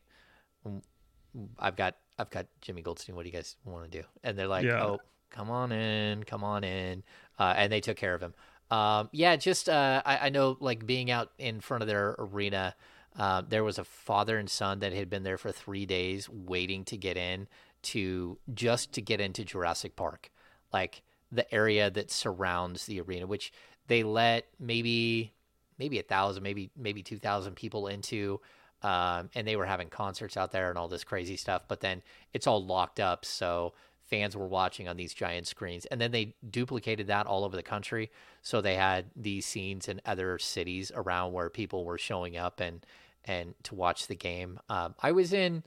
[1.60, 3.16] I've got I've got Jimmy Goldstein.
[3.16, 4.07] What do you guys want to do?
[4.24, 4.84] And they're like, Yeah.
[4.84, 4.99] oh,
[5.30, 7.03] come on in, come on in,
[7.38, 8.34] uh, and they took care of him.
[8.72, 12.76] Um, yeah, just uh, I, I know like being out in front of their arena.
[13.18, 16.84] Uh, there was a father and son that had been there for three days waiting
[16.84, 17.48] to get in
[17.86, 20.32] to just to get into Jurassic Park,
[20.74, 21.02] like
[21.32, 23.52] the area that surrounds the arena, which
[23.88, 25.34] they let maybe
[25.78, 28.40] maybe a thousand, maybe maybe two thousand people into,
[28.82, 31.64] um, and they were having concerts out there and all this crazy stuff.
[31.68, 32.02] But then
[32.34, 33.74] it's all locked up, so
[34.06, 37.64] fans were watching on these giant screens, and then they duplicated that all over the
[37.64, 38.12] country.
[38.41, 42.86] So they had these scenes in other cities around where people were showing up and
[43.26, 44.60] and to watch the game.
[44.70, 45.64] Um, I was in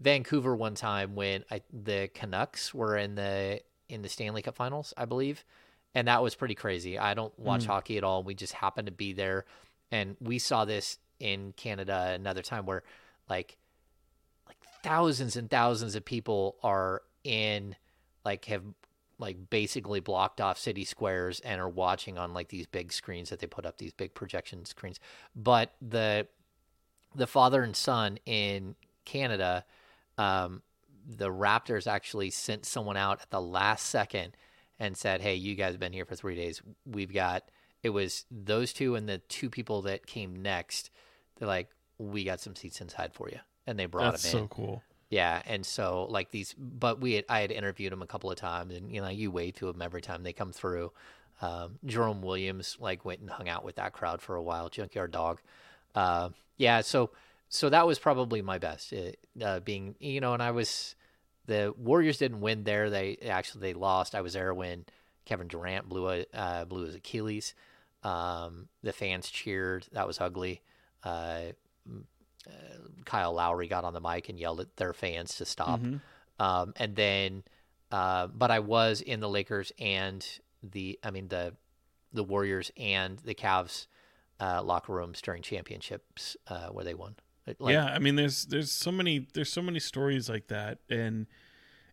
[0.00, 4.92] Vancouver one time when I, the Canucks were in the in the Stanley Cup Finals,
[4.96, 5.44] I believe,
[5.94, 6.98] and that was pretty crazy.
[6.98, 7.66] I don't watch mm.
[7.66, 8.22] hockey at all.
[8.22, 9.44] We just happened to be there,
[9.90, 12.84] and we saw this in Canada another time where,
[13.28, 13.56] like,
[14.46, 17.74] like thousands and thousands of people are in,
[18.24, 18.62] like, have
[19.20, 23.40] like basically blocked off city squares and are watching on like these big screens that
[23.40, 25.00] they put up these big projection screens
[25.34, 26.24] but the
[27.16, 28.76] the father and son in
[29.08, 29.64] Canada,
[30.18, 30.62] um,
[31.08, 34.36] the Raptors actually sent someone out at the last second
[34.78, 36.60] and said, "Hey, you guys have been here for three days.
[36.84, 37.50] We've got."
[37.82, 40.90] It was those two and the two people that came next.
[41.36, 44.44] They're like, "We got some seats inside for you," and they brought That's them in.
[44.44, 44.82] so cool.
[45.10, 48.36] Yeah, and so like these, but we had, I had interviewed them a couple of
[48.36, 50.92] times, and you know you wave to them every time they come through.
[51.40, 54.68] Um, Jerome Williams like went and hung out with that crowd for a while.
[54.68, 55.40] Junkyard Dog,
[55.94, 56.82] uh, yeah.
[56.82, 57.10] So
[57.48, 58.92] so that was probably my best.
[58.92, 60.94] It, uh, being you know, and I was
[61.46, 62.90] the Warriors didn't win there.
[62.90, 64.14] They actually they lost.
[64.14, 64.84] I was there when
[65.24, 67.54] Kevin Durant blew a uh, blew his Achilles.
[68.02, 69.86] Um, the fans cheered.
[69.92, 70.62] That was ugly.
[71.02, 71.52] Uh,
[73.04, 75.80] Kyle Lowry got on the mic and yelled at their fans to stop.
[76.38, 77.42] Um, and then,
[77.90, 80.26] uh, but I was in the Lakers and
[80.62, 81.54] the, I mean the,
[82.12, 83.86] the Warriors and the Cavs
[84.40, 87.16] uh, locker rooms during championships uh, where they won.
[87.58, 91.26] Like, yeah, I mean, there's there's so many there's so many stories like that, and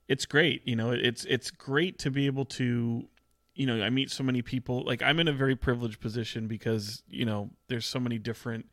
[0.07, 0.68] it's great.
[0.68, 3.07] You know, it's it's great to be able to,
[3.56, 4.84] you know, I meet so many people.
[4.86, 8.68] Like I'm in a very privileged position because you know there's so many different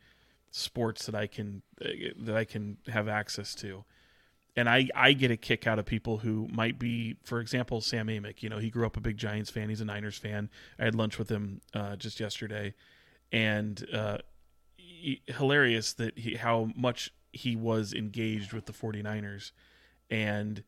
[0.51, 3.85] sports that I can that I can have access to.
[4.55, 8.09] And I, I get a kick out of people who might be, for example, Sam
[8.09, 8.43] Amick.
[8.43, 9.71] You know, he grew up a big Giants fan.
[9.71, 10.51] He's a Niners fan.
[10.79, 12.75] I had lunch with him uh, just yesterday,
[13.33, 14.19] and uh,
[15.27, 19.53] hilarious that he, how much he was engaged with the 49ers
[20.11, 20.63] and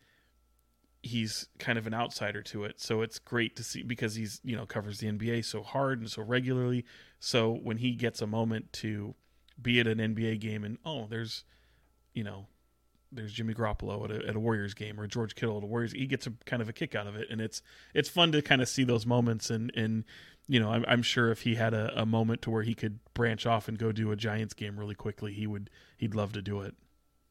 [1.02, 2.80] he's kind of an outsider to it.
[2.80, 6.10] So it's great to see because he's you know covers the NBA so hard and
[6.10, 6.84] so regularly.
[7.20, 9.14] So when he gets a moment to
[9.60, 11.44] be at an NBA game and oh there's
[12.14, 12.46] you know
[13.14, 15.92] there's Jimmy Garoppolo at a, at a Warriors game or George Kittle at a Warriors
[15.92, 17.62] he gets a kind of a kick out of it and it's
[17.94, 20.04] it's fun to kind of see those moments and and
[20.48, 22.98] you know I'm, I'm sure if he had a, a moment to where he could
[23.14, 26.42] branch off and go do a Giants game really quickly he would he'd love to
[26.42, 26.74] do it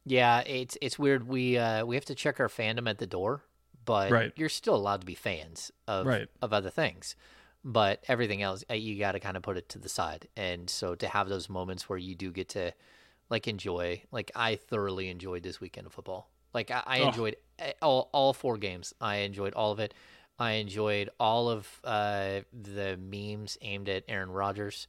[0.05, 1.27] Yeah, it's it's weird.
[1.27, 3.43] We uh, we have to check our fandom at the door,
[3.85, 4.33] but Right.
[4.35, 6.27] you're still allowed to be fans of Right.
[6.41, 7.15] of other things.
[7.65, 10.27] But everything else, uh, you got to kind of put it to the side.
[10.35, 12.73] And so to have those moments where you do get to,
[13.33, 14.03] like enjoy.
[14.11, 16.29] Like I thoroughly enjoyed this weekend of football.
[16.53, 18.93] Like I, I enjoyed eh, all all four games.
[19.01, 19.93] I enjoyed all of it.
[20.37, 24.87] I enjoyed all of uh, the memes aimed at Aaron Rodgers.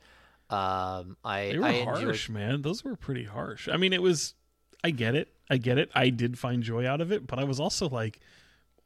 [0.51, 2.61] Um, I They were I enjoyed harsh, man.
[2.63, 3.67] Those were pretty harsh.
[3.69, 4.35] I mean, it was.
[4.85, 5.29] I get it.
[5.49, 5.91] I get it.
[5.95, 8.21] I did find joy out of it, but I was also like,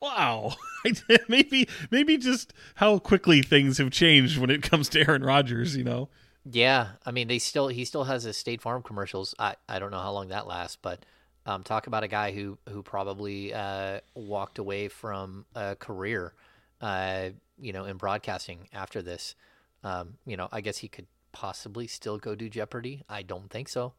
[0.01, 0.53] "Wow,
[0.87, 5.25] I did- maybe, maybe just how quickly things have changed when it comes to Aaron
[5.25, 6.09] Rodgers." You know,
[6.51, 9.35] Yeah, I mean, they still he still has his State Farm commercials.
[9.39, 11.05] I I don't know how long that lasts, but
[11.45, 16.33] um, talk about a guy who who probably uh, walked away from a career,
[16.81, 17.31] uh,
[17.61, 19.35] you know, in broadcasting after this.
[19.85, 23.05] Um, you know, I guess he could possibly still go do Jeopardy.
[23.09, 23.93] I don't think so.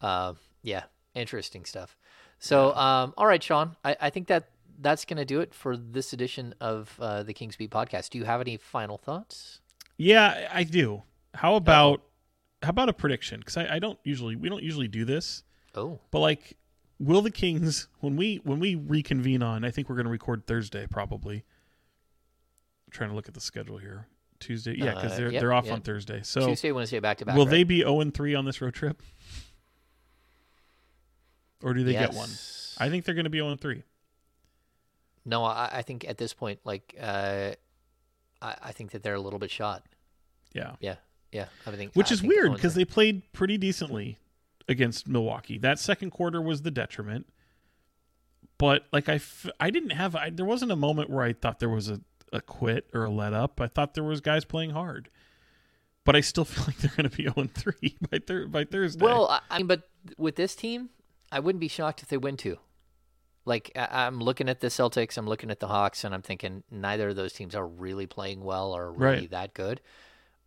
[0.00, 1.96] Uh, yeah, interesting stuff.
[2.38, 4.48] So, um, all right, Sean, I, I think that
[4.80, 8.08] that's going to do it for this edition of uh, the King's Beat podcast.
[8.08, 9.60] Do you have any final thoughts?
[9.98, 11.02] yeah, I do.
[11.34, 12.02] How about
[12.62, 13.40] how about a prediction?
[13.40, 15.42] Because I, I don't usually we don't usually do this,
[15.74, 16.56] Oh, but like,
[16.98, 19.64] will the Kings when we when we reconvene on?
[19.64, 21.36] I think we're going to record Thursday probably.
[21.36, 24.06] I'm trying to look at the schedule here.
[24.40, 25.74] Tuesday, yeah, because Uh, they're yep, they're off yep.
[25.74, 26.22] on Thursday.
[26.22, 27.36] So Tuesday, Wednesday, back to back.
[27.36, 27.50] Will right?
[27.50, 29.02] they be 0 and 3 on this road trip?
[31.62, 32.30] Or do they get one?
[32.78, 33.82] I think they're going to be 0 and 3.
[35.26, 37.50] No, I, I think at this point, like, uh,
[38.40, 39.84] I, I think that they're a little bit shot.
[40.54, 40.72] Yeah.
[40.80, 40.96] Yeah,
[41.32, 41.46] yeah.
[41.66, 44.18] I think, Which I is weird because they played pretty decently
[44.68, 45.58] against Milwaukee.
[45.58, 47.26] That second quarter was the detriment.
[48.58, 51.60] But like I, f- I didn't have I, there wasn't a moment where I thought
[51.60, 52.00] there was a,
[52.32, 53.60] a quit or a let up.
[53.60, 55.08] I thought there was guys playing hard.
[56.04, 59.04] But I still feel like they're going to be 0 3 by thir- by Thursday.
[59.04, 59.88] Well, I, mean, but
[60.18, 60.90] with this team,
[61.32, 62.58] I wouldn't be shocked if they win two.
[63.46, 66.62] Like I, I'm looking at the Celtics, I'm looking at the Hawks, and I'm thinking
[66.70, 69.30] neither of those teams are really playing well or really Right.
[69.30, 69.80] that good.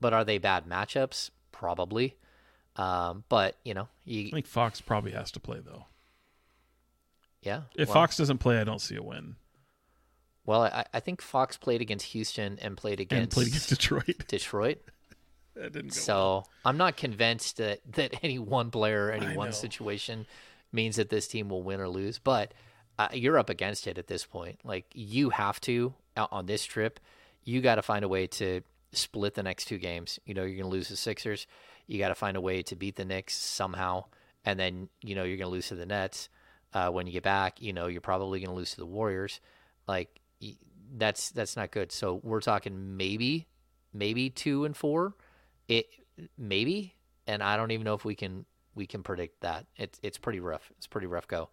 [0.03, 1.29] But are they bad matchups?
[1.53, 2.17] Probably.
[2.75, 5.85] Um, but you know, you I think Fox probably has to play though.
[7.41, 7.61] yeah.
[7.75, 9.37] If well, Fox doesn't play, I don't see a win.
[10.45, 14.23] well, I, I think Fox played against Houston and played against, And played against Detroit.
[14.27, 14.79] Detroit.
[15.55, 19.47] that didn't go So I'm not convinced that, that any one player, any I one
[19.49, 19.53] know.
[19.53, 20.25] situation
[20.73, 22.19] means that this team will win or lose.
[22.19, 22.53] But
[22.99, 24.59] uh, you're up against it at this point.
[24.65, 26.99] Like you have to on this trip,
[27.43, 28.61] you got to find a way to
[28.93, 30.19] split the next two games.
[30.25, 31.47] You know you're going to lose the Sixers.
[31.87, 34.05] You got to find a way to beat the Knicks somehow,
[34.45, 36.29] and then you know you're going to lose to the Nets.
[36.73, 39.39] Uh, when you get back, you know you're probably going to lose to the Warriors.
[39.87, 40.19] Like
[40.95, 41.91] that's that's not good.
[41.91, 43.47] So we're talking maybe
[43.93, 45.13] maybe two and four
[45.67, 45.87] it
[46.37, 46.95] maybe
[47.27, 48.45] and i don't even know if we can
[48.75, 51.49] we can predict that it's it's pretty rough it's pretty rough go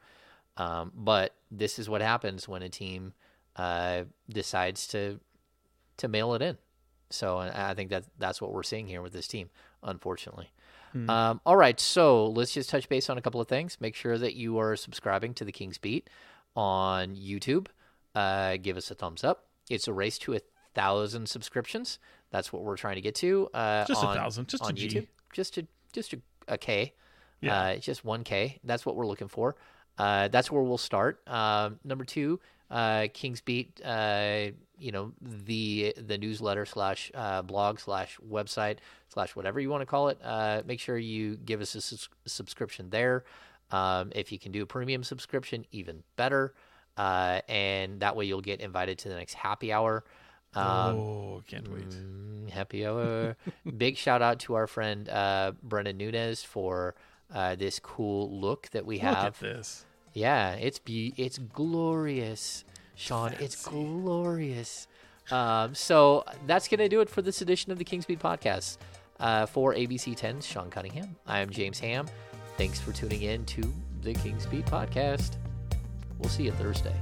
[0.56, 3.14] um, but this is what happens when a team
[3.56, 5.20] uh, decides to
[5.96, 6.58] to mail it in
[7.10, 9.50] so i think that that's what we're seeing here with this team
[9.82, 10.50] unfortunately.
[11.08, 13.76] Um, all right so let's just touch base on a couple of things.
[13.80, 16.10] Make sure that you are subscribing to the king's beat
[16.56, 17.68] on youtube.
[18.14, 19.44] Uh, give us a thumbs up.
[19.68, 20.40] It's a race to a
[20.74, 21.98] thousand subscriptions.
[22.30, 24.88] That's what we're trying to get to uh, Just a thousand, just a on G.
[24.88, 25.06] youtube.
[25.32, 26.18] Just a just a,
[26.48, 26.94] a k.
[27.40, 27.56] Yeah.
[27.58, 29.56] uh, just 1k that's what we're looking for.
[29.96, 31.26] Uh, that's where we'll start.
[31.28, 32.40] Um, number two
[32.70, 34.46] uh, kings beat uh,
[34.78, 38.78] you know the the newsletter slash uh, blog slash website
[39.08, 42.08] slash whatever you want to call it uh, make sure you give us a sus-
[42.26, 43.24] subscription there
[43.70, 46.54] um, if you can do a premium subscription even better
[46.96, 50.04] uh, and that way you'll get invited to the next happy hour
[50.54, 50.64] um,
[50.96, 51.88] oh, can't wait.
[51.88, 53.36] Mm, happy hour.
[53.76, 56.96] Big shout out to our friend uh, Brenden Nunes for
[57.32, 59.16] uh, this cool look that we have.
[59.16, 59.84] Look at this.
[60.12, 62.64] Yeah, it's be- it's glorious,
[62.94, 63.32] Sean.
[63.38, 64.86] It's glorious.
[65.30, 68.78] Um, so that's gonna do it for this edition of the Kings Beat Podcast.
[69.20, 72.06] Uh, for ABC 10's Sean Cunningham, I am James Ham.
[72.56, 73.62] Thanks for tuning in to
[74.00, 75.36] the Kings Beat Podcast.
[76.18, 76.94] We'll see you Thursday.